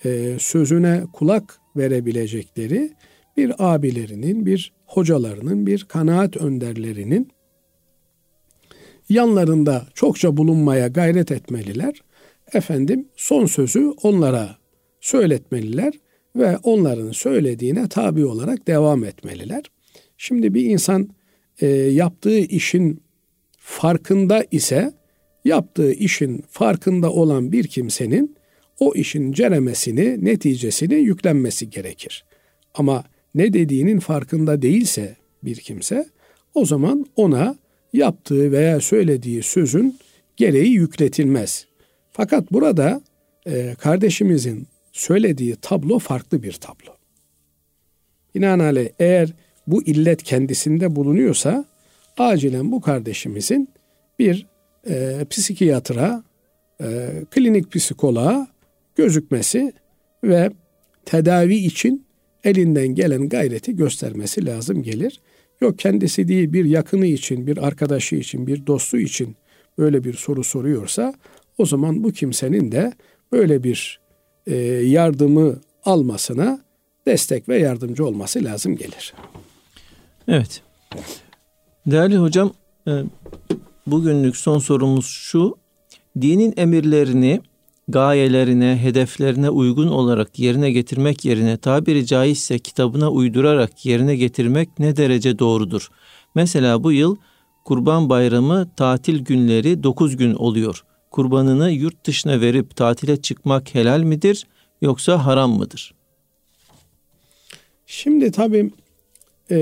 e, 0.04 0.36
sözüne 0.38 1.02
kulak 1.12 1.60
verebilecekleri 1.76 2.92
bir 3.36 3.52
abilerinin, 3.58 4.46
bir 4.46 4.72
hocalarının, 4.86 5.66
bir 5.66 5.84
kanaat 5.84 6.36
önderlerinin 6.36 7.28
yanlarında 9.08 9.86
çokça 9.94 10.36
bulunmaya 10.36 10.88
gayret 10.88 11.32
etmeliler. 11.32 12.02
Efendim 12.52 13.08
son 13.16 13.46
sözü 13.46 13.92
onlara 14.02 14.56
söyletmeliler 15.00 15.92
ve 16.36 16.56
onların 16.56 17.12
söylediğine 17.12 17.88
tabi 17.88 18.26
olarak 18.26 18.66
devam 18.66 19.04
etmeliler. 19.04 19.62
Şimdi 20.16 20.54
bir 20.54 20.64
insan 20.64 21.08
e, 21.60 21.66
yaptığı 21.76 22.38
işin 22.38 23.02
farkında 23.58 24.44
ise 24.50 24.92
yaptığı 25.48 25.92
işin 25.92 26.44
farkında 26.50 27.12
olan 27.12 27.52
bir 27.52 27.66
kimsenin 27.66 28.36
o 28.80 28.94
işin 28.94 29.32
ceremesini, 29.32 30.24
neticesini 30.24 30.94
yüklenmesi 30.94 31.70
gerekir. 31.70 32.24
Ama 32.74 33.04
ne 33.34 33.52
dediğinin 33.52 33.98
farkında 33.98 34.62
değilse 34.62 35.16
bir 35.42 35.56
kimse 35.56 36.06
o 36.54 36.64
zaman 36.64 37.06
ona 37.16 37.56
yaptığı 37.92 38.52
veya 38.52 38.80
söylediği 38.80 39.42
sözün 39.42 39.98
gereği 40.36 40.72
yükletilmez. 40.72 41.66
Fakat 42.10 42.52
burada 42.52 43.02
e, 43.46 43.74
kardeşimizin 43.78 44.66
söylediği 44.92 45.56
tablo 45.56 45.98
farklı 45.98 46.42
bir 46.42 46.52
tablo. 46.52 46.96
Binaenaleyh 48.34 48.88
eğer 48.98 49.32
bu 49.66 49.82
illet 49.82 50.22
kendisinde 50.22 50.96
bulunuyorsa 50.96 51.64
acilen 52.18 52.72
bu 52.72 52.80
kardeşimizin 52.80 53.68
bir 54.18 54.46
e, 54.88 55.24
psikiyatra, 55.30 56.22
e, 56.80 57.10
klinik 57.30 57.72
psikoloğa 57.72 58.48
gözükmesi 58.96 59.72
ve 60.24 60.50
tedavi 61.04 61.54
için 61.54 62.06
elinden 62.44 62.88
gelen 62.88 63.28
gayreti 63.28 63.76
göstermesi 63.76 64.46
lazım 64.46 64.82
gelir. 64.82 65.20
Yok 65.60 65.78
kendisi 65.78 66.28
değil 66.28 66.52
bir 66.52 66.64
yakını 66.64 67.06
için, 67.06 67.46
bir 67.46 67.66
arkadaşı 67.66 68.16
için, 68.16 68.46
bir 68.46 68.66
dostu 68.66 68.98
için 68.98 69.36
böyle 69.78 70.04
bir 70.04 70.14
soru 70.14 70.44
soruyorsa 70.44 71.14
o 71.58 71.66
zaman 71.66 72.04
bu 72.04 72.12
kimsenin 72.12 72.72
de 72.72 72.92
böyle 73.32 73.64
bir 73.64 74.00
e, 74.46 74.56
yardımı 74.84 75.60
almasına 75.84 76.60
destek 77.06 77.48
ve 77.48 77.58
yardımcı 77.58 78.06
olması 78.06 78.44
lazım 78.44 78.76
gelir. 78.76 79.14
Evet. 80.28 80.62
Değerli 81.86 82.16
hocam, 82.16 82.52
e, 82.88 82.92
bugünlük 83.90 84.36
son 84.36 84.58
sorumuz 84.58 85.06
şu. 85.06 85.56
Dinin 86.20 86.54
emirlerini 86.56 87.40
gayelerine, 87.88 88.78
hedeflerine 88.82 89.50
uygun 89.50 89.88
olarak 89.88 90.38
yerine 90.38 90.70
getirmek 90.70 91.24
yerine 91.24 91.56
tabiri 91.56 92.06
caizse 92.06 92.58
kitabına 92.58 93.10
uydurarak 93.10 93.86
yerine 93.86 94.16
getirmek 94.16 94.78
ne 94.78 94.96
derece 94.96 95.38
doğrudur? 95.38 95.88
Mesela 96.34 96.84
bu 96.84 96.92
yıl 96.92 97.16
Kurban 97.64 98.08
Bayramı 98.08 98.70
tatil 98.76 99.18
günleri 99.18 99.82
9 99.82 100.16
gün 100.16 100.34
oluyor. 100.34 100.84
Kurbanını 101.10 101.70
yurt 101.70 102.06
dışına 102.06 102.40
verip 102.40 102.76
tatile 102.76 103.22
çıkmak 103.22 103.74
helal 103.74 104.00
midir 104.00 104.46
yoksa 104.82 105.26
haram 105.26 105.50
mıdır? 105.50 105.94
Şimdi 107.86 108.30
tabii 108.30 108.70
e, 109.50 109.58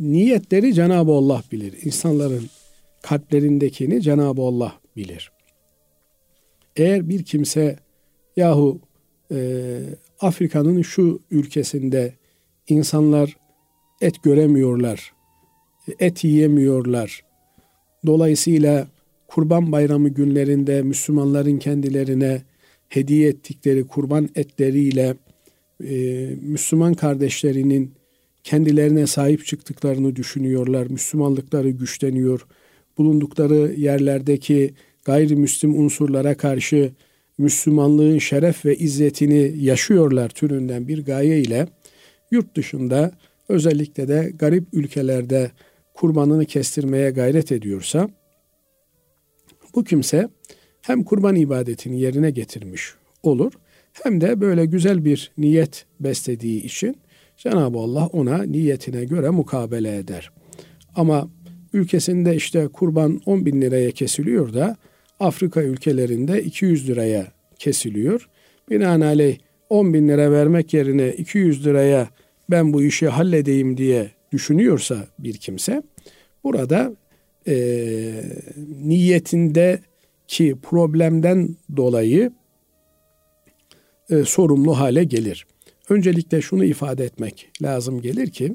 niyetleri 0.00 0.74
Cenab-ı 0.74 1.12
Allah 1.12 1.42
bilir. 1.52 1.74
İnsanların 1.84 2.48
kalplerindekini 3.06 4.02
Cenab-ı 4.02 4.42
Allah 4.42 4.80
bilir. 4.96 5.32
Eğer 6.76 7.08
bir 7.08 7.22
kimse 7.22 7.76
yahu 8.36 8.80
e, 9.32 9.78
Afrika'nın 10.20 10.82
şu 10.82 11.20
ülkesinde 11.30 12.12
insanlar 12.68 13.36
et 14.00 14.22
göremiyorlar, 14.22 15.12
et 15.98 16.24
yiyemiyorlar. 16.24 17.24
Dolayısıyla 18.06 18.88
Kurban 19.28 19.72
Bayramı 19.72 20.08
günlerinde 20.08 20.82
Müslümanların 20.82 21.58
kendilerine 21.58 22.42
hediye 22.88 23.28
ettikleri 23.28 23.86
kurban 23.86 24.28
etleriyle 24.34 25.16
e, 25.84 25.94
Müslüman 26.42 26.94
kardeşlerinin 26.94 27.92
kendilerine 28.44 29.06
sahip 29.06 29.46
çıktıklarını 29.46 30.16
düşünüyorlar. 30.16 30.86
Müslümanlıkları 30.86 31.70
güçleniyor. 31.70 32.46
Bulundukları 32.98 33.74
yerlerdeki 33.76 34.74
gayrimüslim 35.04 35.80
unsurlara 35.80 36.36
karşı 36.36 36.92
Müslümanlığın 37.38 38.18
şeref 38.18 38.64
ve 38.64 38.76
izzetini 38.76 39.52
yaşıyorlar 39.64 40.28
türünden 40.28 40.88
bir 40.88 41.04
gaye 41.04 41.40
ile 41.40 41.68
yurt 42.30 42.56
dışında 42.56 43.12
özellikle 43.48 44.08
de 44.08 44.32
garip 44.38 44.64
ülkelerde 44.72 45.50
kurbanını 45.94 46.44
kestirmeye 46.44 47.10
gayret 47.10 47.52
ediyorsa 47.52 48.08
bu 49.74 49.84
kimse 49.84 50.28
hem 50.82 51.04
kurban 51.04 51.36
ibadetini 51.36 52.00
yerine 52.00 52.30
getirmiş 52.30 52.94
olur 53.22 53.52
hem 53.92 54.20
de 54.20 54.40
böyle 54.40 54.66
güzel 54.66 55.04
bir 55.04 55.32
niyet 55.38 55.86
beslediği 56.00 56.62
için 56.62 56.96
Cenab-ı 57.36 57.78
Allah 57.78 58.06
ona 58.06 58.42
niyetine 58.42 59.04
göre 59.04 59.30
mukabele 59.30 59.96
eder. 59.96 60.30
Ama 60.94 61.28
ülkesinde 61.76 62.36
işte 62.36 62.68
kurban 62.68 63.20
10 63.26 63.46
bin 63.46 63.62
liraya 63.62 63.90
kesiliyor 63.90 64.54
da 64.54 64.76
Afrika 65.20 65.62
ülkelerinde 65.62 66.42
200 66.42 66.88
liraya 66.88 67.26
kesiliyor. 67.58 68.28
Binaenaleyh 68.70 69.38
10 69.70 69.94
bin 69.94 70.08
lira 70.08 70.32
vermek 70.32 70.74
yerine 70.74 71.12
200 71.12 71.66
liraya 71.66 72.08
ben 72.50 72.72
bu 72.72 72.82
işi 72.82 73.08
halledeyim 73.08 73.76
diye 73.76 74.10
düşünüyorsa 74.32 75.06
bir 75.18 75.34
kimse 75.34 75.82
burada 76.44 76.92
e, 77.48 77.54
niyetindeki 78.84 80.56
problemden 80.62 81.56
dolayı 81.76 82.32
e, 84.10 84.24
sorumlu 84.24 84.78
hale 84.78 85.04
gelir. 85.04 85.46
Öncelikle 85.88 86.42
şunu 86.42 86.64
ifade 86.64 87.04
etmek 87.04 87.50
lazım 87.62 88.00
gelir 88.00 88.30
ki 88.30 88.54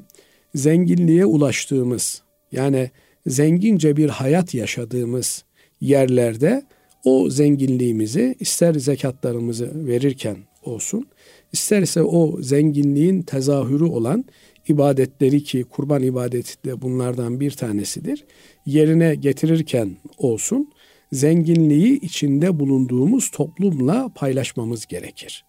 zenginliğe 0.54 1.26
ulaştığımız 1.26 2.22
yani 2.52 2.90
zengince 3.26 3.96
bir 3.96 4.08
hayat 4.08 4.54
yaşadığımız 4.54 5.44
yerlerde 5.80 6.62
o 7.04 7.30
zenginliğimizi 7.30 8.36
ister 8.40 8.74
zekatlarımızı 8.74 9.86
verirken 9.86 10.36
olsun, 10.62 11.06
isterse 11.52 12.02
o 12.02 12.42
zenginliğin 12.42 13.22
tezahürü 13.22 13.84
olan 13.84 14.24
ibadetleri 14.68 15.42
ki 15.42 15.64
kurban 15.70 16.02
ibadeti 16.02 16.64
de 16.64 16.82
bunlardan 16.82 17.40
bir 17.40 17.50
tanesidir. 17.50 18.24
Yerine 18.66 19.14
getirirken 19.14 19.96
olsun 20.18 20.72
zenginliği 21.12 22.00
içinde 22.00 22.60
bulunduğumuz 22.60 23.30
toplumla 23.30 24.08
paylaşmamız 24.14 24.86
gerekir. 24.86 25.44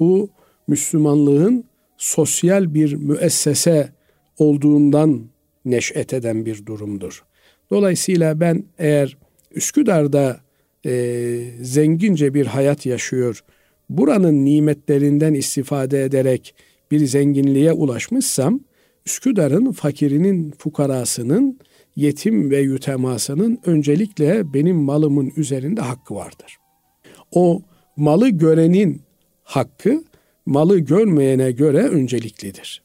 Bu 0.00 0.30
Müslümanlığın 0.68 1.64
sosyal 1.98 2.74
bir 2.74 2.92
müessese 2.92 3.92
olduğundan 4.38 5.29
neş'et 5.64 6.14
eden 6.14 6.46
bir 6.46 6.66
durumdur. 6.66 7.24
Dolayısıyla 7.70 8.40
ben 8.40 8.64
eğer 8.78 9.16
Üsküdar'da 9.54 10.40
e, 10.86 10.92
zengince 11.62 12.34
bir 12.34 12.46
hayat 12.46 12.86
yaşıyor, 12.86 13.44
buranın 13.90 14.44
nimetlerinden 14.44 15.34
istifade 15.34 16.04
ederek 16.04 16.54
bir 16.90 17.06
zenginliğe 17.06 17.72
ulaşmışsam, 17.72 18.60
Üsküdar'ın 19.06 19.72
fakirinin, 19.72 20.50
fukarasının, 20.58 21.58
yetim 21.96 22.50
ve 22.50 22.58
yütemasının 22.58 23.58
öncelikle 23.66 24.54
benim 24.54 24.76
malımın 24.76 25.32
üzerinde 25.36 25.80
hakkı 25.80 26.14
vardır. 26.14 26.56
O 27.32 27.62
malı 27.96 28.28
görenin 28.28 29.02
hakkı 29.42 30.04
malı 30.46 30.78
görmeyene 30.78 31.52
göre 31.52 31.78
önceliklidir. 31.78 32.82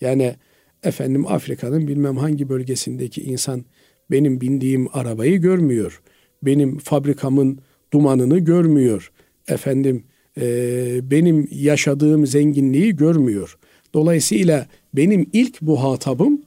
Yani 0.00 0.34
efendim 0.82 1.26
Afrika'nın 1.26 1.88
bilmem 1.88 2.16
hangi 2.16 2.48
bölgesindeki 2.48 3.22
insan 3.22 3.64
benim 4.10 4.40
bindiğim 4.40 4.88
arabayı 4.92 5.40
görmüyor. 5.40 6.02
Benim 6.42 6.78
fabrikamın 6.78 7.58
dumanını 7.92 8.38
görmüyor. 8.38 9.12
Efendim 9.48 10.04
e, 10.40 11.10
benim 11.10 11.48
yaşadığım 11.52 12.26
zenginliği 12.26 12.96
görmüyor. 12.96 13.58
Dolayısıyla 13.94 14.66
benim 14.94 15.26
ilk 15.32 15.62
muhatabım 15.62 16.42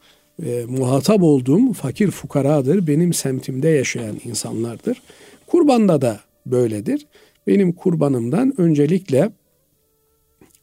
e, 0.45 0.65
muhatap 0.67 1.23
olduğum 1.23 1.73
fakir 1.73 2.11
fukaradır. 2.11 2.87
Benim 2.87 3.13
semtimde 3.13 3.69
yaşayan 3.69 4.15
insanlardır. 4.25 5.01
Kurbanda 5.47 6.01
da 6.01 6.19
böyledir. 6.45 7.07
Benim 7.47 7.73
kurbanımdan 7.73 8.53
öncelikle 8.57 9.31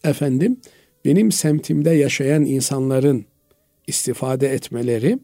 efendim 0.05 0.57
benim 1.05 1.33
semtimde 1.33 1.91
yaşayan 1.91 2.45
insanların 2.45 3.25
istifade 3.93 4.49
etmeleri, 4.49 5.19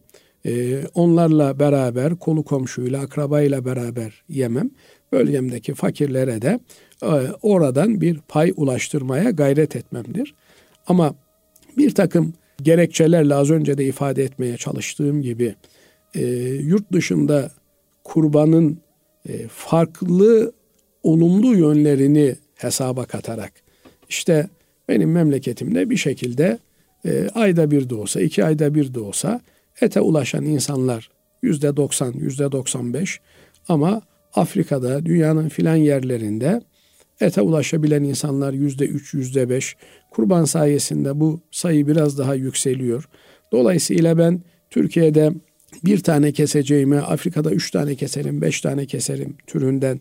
e, 0.47 0.83
onlarla 0.95 1.59
beraber, 1.59 2.17
kolu 2.17 2.43
komşuyla, 2.43 3.01
akrabayla 3.03 3.65
beraber 3.65 4.25
yemem, 4.29 4.71
bölgemdeki 5.13 5.75
fakirlere 5.75 6.43
de 6.43 6.61
e, 7.03 7.09
oradan 7.43 8.01
bir 8.01 8.21
pay 8.29 8.53
ulaştırmaya 8.57 9.31
gayret 9.31 9.77
etmemdir. 9.77 10.35
Ama 10.87 11.15
bir 11.77 11.95
takım 11.95 12.35
gerekçelerle 12.63 13.35
az 13.35 13.51
önce 13.51 13.79
de 13.79 13.85
ifade 13.85 14.25
etmeye 14.25 14.57
çalıştığım 14.57 15.23
gibi 15.23 15.55
e, 16.15 16.27
yurt 16.63 16.93
dışında 16.93 17.51
kurbanın 18.05 18.79
farklı 19.49 20.53
olumlu 21.03 21.55
yönlerini 21.55 22.35
hesaba 22.55 23.05
katarak 23.05 23.53
işte 24.09 24.49
benim 24.89 25.13
memleketimde 25.13 25.91
bir 25.91 25.97
şekilde 25.97 26.59
e, 27.05 27.29
ayda 27.35 27.71
bir 27.71 27.91
de 27.91 27.95
olsa, 27.95 28.21
iki 28.21 28.45
ayda 28.45 28.75
bir 28.75 28.95
de 28.95 29.01
olsa 29.01 29.41
ete 29.81 30.01
ulaşan 30.01 30.45
insanlar 30.45 31.11
yüzde 31.43 31.77
doksan, 31.77 32.13
yüzde 32.13 32.53
doksan 32.53 32.95
beş 32.95 33.21
ama 33.69 34.03
Afrika'da, 34.35 35.07
dünyanın 35.07 35.49
filan 35.49 35.77
yerlerinde 35.77 36.63
ete 37.21 37.41
ulaşabilen 37.41 38.03
insanlar 38.03 38.53
yüzde 38.53 38.85
üç, 38.85 39.15
yüzde 39.15 39.51
beş. 39.51 39.77
Kurban 40.11 40.45
sayesinde 40.45 41.21
bu 41.21 41.41
sayı 41.51 41.87
biraz 41.87 42.19
daha 42.19 42.35
yükseliyor. 42.35 43.09
Dolayısıyla 43.53 44.19
ben 44.19 44.41
Türkiye'de 44.71 45.33
bir 45.85 46.03
tane 46.03 46.33
keseceğime 46.33 47.01
Afrika'da 47.01 47.51
üç 47.51 47.71
tane 47.71 47.95
keserim, 47.95 48.43
beş 48.43 48.61
tane 48.61 48.87
keserim 48.87 49.37
türünden 49.47 50.01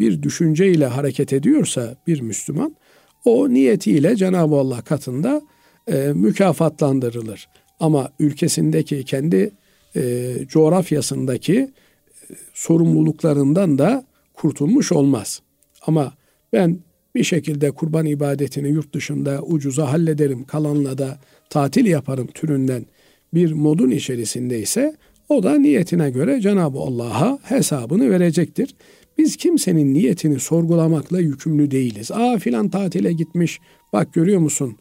bir 0.00 0.22
düşünceyle 0.22 0.86
hareket 0.86 1.32
ediyorsa 1.32 1.96
bir 2.06 2.20
Müslüman 2.20 2.76
o 3.24 3.48
niyetiyle 3.48 4.16
Cenab-ı 4.16 4.54
Allah 4.54 4.82
katında 4.82 5.42
e, 5.88 6.12
mükafatlandırılır. 6.14 7.48
Ama 7.80 8.08
ülkesindeki 8.18 9.04
kendi 9.04 9.50
e, 9.96 10.32
coğrafyasındaki 10.48 11.54
e, 11.56 12.34
sorumluluklarından 12.54 13.78
da 13.78 14.04
kurtulmuş 14.34 14.92
olmaz. 14.92 15.42
Ama 15.86 16.14
ben 16.52 16.78
bir 17.14 17.24
şekilde 17.24 17.70
kurban 17.70 18.06
ibadetini 18.06 18.68
yurt 18.68 18.94
dışında 18.94 19.42
ucuza 19.42 19.92
hallederim, 19.92 20.44
kalanla 20.44 20.98
da 20.98 21.18
tatil 21.50 21.86
yaparım 21.86 22.26
türünden 22.26 22.86
bir 23.34 23.52
modun 23.52 23.90
içerisindeyse 23.90 24.96
o 25.28 25.42
da 25.42 25.58
niyetine 25.58 26.10
göre 26.10 26.40
Cenab-ı 26.40 26.78
Allah'a 26.78 27.38
hesabını 27.42 28.10
verecektir. 28.10 28.74
Biz 29.18 29.36
kimsenin 29.36 29.94
niyetini 29.94 30.40
sorgulamakla 30.40 31.20
yükümlü 31.20 31.70
değiliz. 31.70 32.10
Aa 32.12 32.38
filan 32.38 32.68
tatile 32.68 33.12
gitmiş. 33.12 33.60
Bak 33.92 34.12
görüyor 34.12 34.40
musun? 34.40 34.76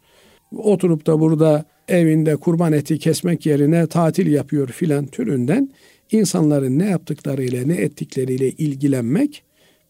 Oturup 0.58 1.08
da 1.08 1.20
burada 1.20 1.66
evinde 1.88 2.36
kurban 2.36 2.74
eti 2.74 3.00
kesmek 3.00 3.46
yerine 3.46 3.88
tatil 3.88 4.32
yapıyor 4.32 4.68
filan 4.68 5.06
türünden 5.06 5.70
insanların 6.12 6.80
ne 6.80 6.90
yaptıklarıyla 6.90 7.66
ne 7.66 7.76
ettikleriyle 7.76 8.52
ilgilenmek 8.52 9.44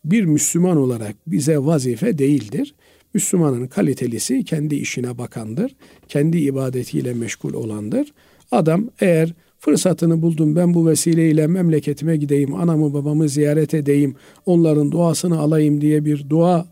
bir 0.05 0.25
Müslüman 0.25 0.77
olarak 0.77 1.15
bize 1.27 1.57
vazife 1.57 2.17
değildir. 2.17 2.75
Müslümanın 3.13 3.67
kalitelisi 3.67 4.45
kendi 4.45 4.75
işine 4.75 5.17
bakandır. 5.17 5.75
Kendi 6.07 6.37
ibadetiyle 6.37 7.13
meşgul 7.13 7.53
olandır. 7.53 8.13
Adam 8.51 8.89
eğer 9.01 9.33
Fırsatını 9.63 10.21
buldum 10.21 10.55
ben 10.55 10.73
bu 10.73 10.87
vesileyle 10.87 11.47
memleketime 11.47 12.17
gideyim, 12.17 12.55
anamı 12.55 12.93
babamı 12.93 13.29
ziyaret 13.29 13.73
edeyim, 13.73 14.15
onların 14.45 14.91
duasını 14.91 15.39
alayım 15.39 15.81
diye 15.81 16.05
bir 16.05 16.29
dua 16.29 16.65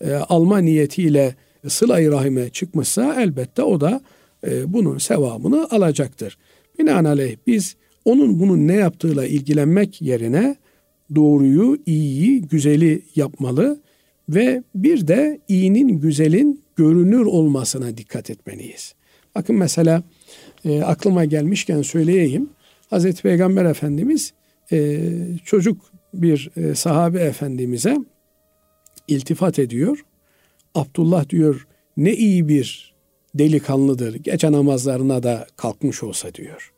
e, 0.00 0.14
alma 0.14 0.58
niyetiyle 0.58 1.34
sıla-i 1.68 2.10
rahime 2.10 2.50
çıkmışsa 2.50 3.22
elbette 3.22 3.62
o 3.62 3.80
da 3.80 4.00
e, 4.46 4.72
bunun 4.72 4.98
sevabını 4.98 5.68
alacaktır. 5.70 6.38
Binaenaleyh 6.78 7.36
biz 7.46 7.76
onun 8.04 8.40
bunun 8.40 8.68
ne 8.68 8.74
yaptığıyla 8.74 9.26
ilgilenmek 9.26 10.02
yerine 10.02 10.56
doğruyu, 11.14 11.78
iyiyi, 11.86 12.42
güzeli 12.42 13.02
yapmalı 13.16 13.80
ve 14.28 14.62
bir 14.74 15.08
de 15.08 15.40
iyinin, 15.48 15.88
güzelin 16.00 16.62
görünür 16.76 17.26
olmasına 17.26 17.96
dikkat 17.96 18.30
etmeliyiz. 18.30 18.94
Bakın 19.34 19.56
mesela 19.56 20.02
e, 20.64 20.82
aklıma 20.82 21.24
gelmişken 21.24 21.82
söyleyeyim. 21.82 22.50
Hazreti 22.90 23.22
Peygamber 23.22 23.64
Efendimiz 23.64 24.32
e, 24.72 25.00
çocuk 25.44 25.80
bir 26.14 26.50
e, 26.56 26.74
sahabe 26.74 27.20
efendimize 27.20 27.96
iltifat 29.08 29.58
ediyor. 29.58 30.04
Abdullah 30.74 31.28
diyor 31.28 31.66
ne 31.96 32.12
iyi 32.12 32.48
bir 32.48 32.94
delikanlıdır. 33.34 34.14
Gece 34.14 34.52
namazlarına 34.52 35.22
da 35.22 35.46
kalkmış 35.56 36.02
olsa 36.02 36.34
diyor. 36.34 36.72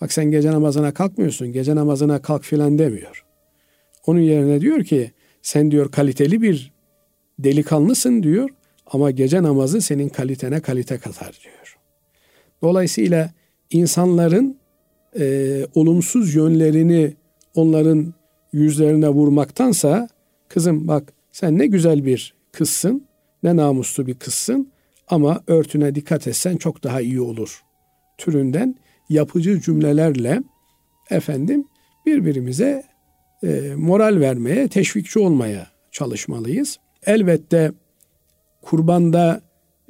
Bak 0.00 0.12
sen 0.12 0.30
gece 0.30 0.50
namazına 0.50 0.94
kalkmıyorsun. 0.94 1.52
Gece 1.52 1.74
namazına 1.76 2.22
kalk 2.22 2.44
filan 2.44 2.78
demiyor. 2.78 3.24
Onun 4.06 4.20
yerine 4.20 4.60
diyor 4.60 4.84
ki 4.84 5.12
sen 5.42 5.70
diyor 5.70 5.90
kaliteli 5.90 6.42
bir 6.42 6.72
delikanlısın 7.38 8.22
diyor 8.22 8.50
ama 8.86 9.10
gece 9.10 9.42
namazı 9.42 9.80
senin 9.80 10.08
kalitene 10.08 10.60
kalite 10.60 10.98
katar 10.98 11.38
diyor. 11.44 11.76
Dolayısıyla 12.62 13.30
insanların 13.70 14.58
e, 15.18 15.66
olumsuz 15.74 16.34
yönlerini 16.34 17.14
onların 17.54 18.14
yüzlerine 18.52 19.08
vurmaktansa 19.08 20.08
kızım 20.48 20.88
bak 20.88 21.12
sen 21.32 21.58
ne 21.58 21.66
güzel 21.66 22.04
bir 22.04 22.34
kızsın, 22.52 23.07
ne 23.42 23.56
namuslu 23.56 24.06
bir 24.06 24.14
kızsın 24.14 24.72
ama 25.08 25.42
örtüne 25.46 25.94
dikkat 25.94 26.26
etsen 26.26 26.56
çok 26.56 26.84
daha 26.84 27.00
iyi 27.00 27.20
olur 27.20 27.62
türünden 28.18 28.74
yapıcı 29.08 29.60
cümlelerle 29.60 30.42
efendim 31.10 31.64
birbirimize 32.06 32.84
e, 33.42 33.74
moral 33.76 34.20
vermeye, 34.20 34.68
teşvikçi 34.68 35.18
olmaya 35.18 35.66
çalışmalıyız. 35.92 36.78
Elbette 37.06 37.72
kurbanda 38.62 39.40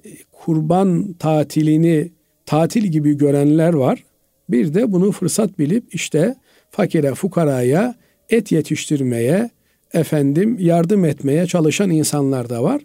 e, 0.05 0.11
kurban 0.33 1.13
tatilini 1.13 2.13
tatil 2.47 2.85
gibi 2.85 3.17
görenler 3.17 3.75
var. 3.75 4.05
Bir 4.49 4.75
de 4.75 4.93
bunu 4.93 5.13
fırsat 5.13 5.59
bilip 5.59 5.95
işte 5.95 6.35
fakire, 6.71 7.15
fukaraya 7.15 7.95
et 8.31 8.53
yetiştirmeye, 8.53 9.51
efendim 9.93 10.57
yardım 10.61 11.05
etmeye 11.05 11.47
çalışan 11.47 11.91
insanlar 11.91 12.51
da 12.51 12.63
var. 12.63 12.83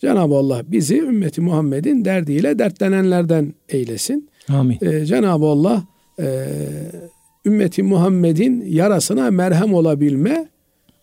Cenab-ı 0.00 0.34
Allah 0.34 0.62
bizi 0.66 0.98
ümmeti 0.98 1.40
Muhammed'in 1.40 2.04
derdiyle 2.04 2.58
dertlenenlerden 2.58 3.54
eylesin. 3.68 4.28
Amin. 4.48 4.78
Ee, 4.82 5.04
Cenab-ı 5.04 5.46
Allah 5.46 5.84
e, 6.20 6.46
ümmeti 7.46 7.82
Muhammed'in 7.82 8.64
yarasına 8.66 9.30
merhem 9.30 9.74
olabilme 9.74 10.48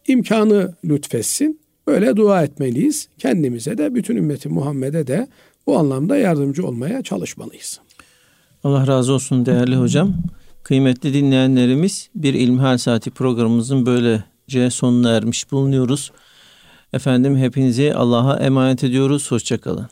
imkanı 0.08 0.74
lütfetsin. 0.86 1.60
Böyle 1.88 2.16
dua 2.16 2.44
etmeliyiz. 2.44 3.08
Kendimize 3.18 3.78
de 3.78 3.96
bütün 3.96 4.16
ümmeti 4.16 4.50
Muhammed'e 4.50 5.08
de 5.08 5.28
bu 5.68 5.78
anlamda 5.78 6.18
yardımcı 6.18 6.68
olmaya 6.68 7.02
çalışmalıyız. 7.02 7.80
Allah 8.64 8.88
razı 8.88 9.14
olsun 9.14 9.46
değerli 9.46 9.76
hocam. 9.76 10.14
Kıymetli 10.64 11.14
dinleyenlerimiz 11.14 12.10
bir 12.16 12.34
İlmihal 12.34 12.78
Saati 12.78 13.12
programımızın 13.12 13.86
böylece 13.86 14.70
sonuna 14.70 15.12
ermiş 15.12 15.52
bulunuyoruz. 15.52 16.12
Efendim 16.94 17.38
hepinizi 17.38 17.94
Allah'a 17.94 18.36
emanet 18.38 18.84
ediyoruz. 18.84 19.32
Hoşçakalın. 19.32 19.88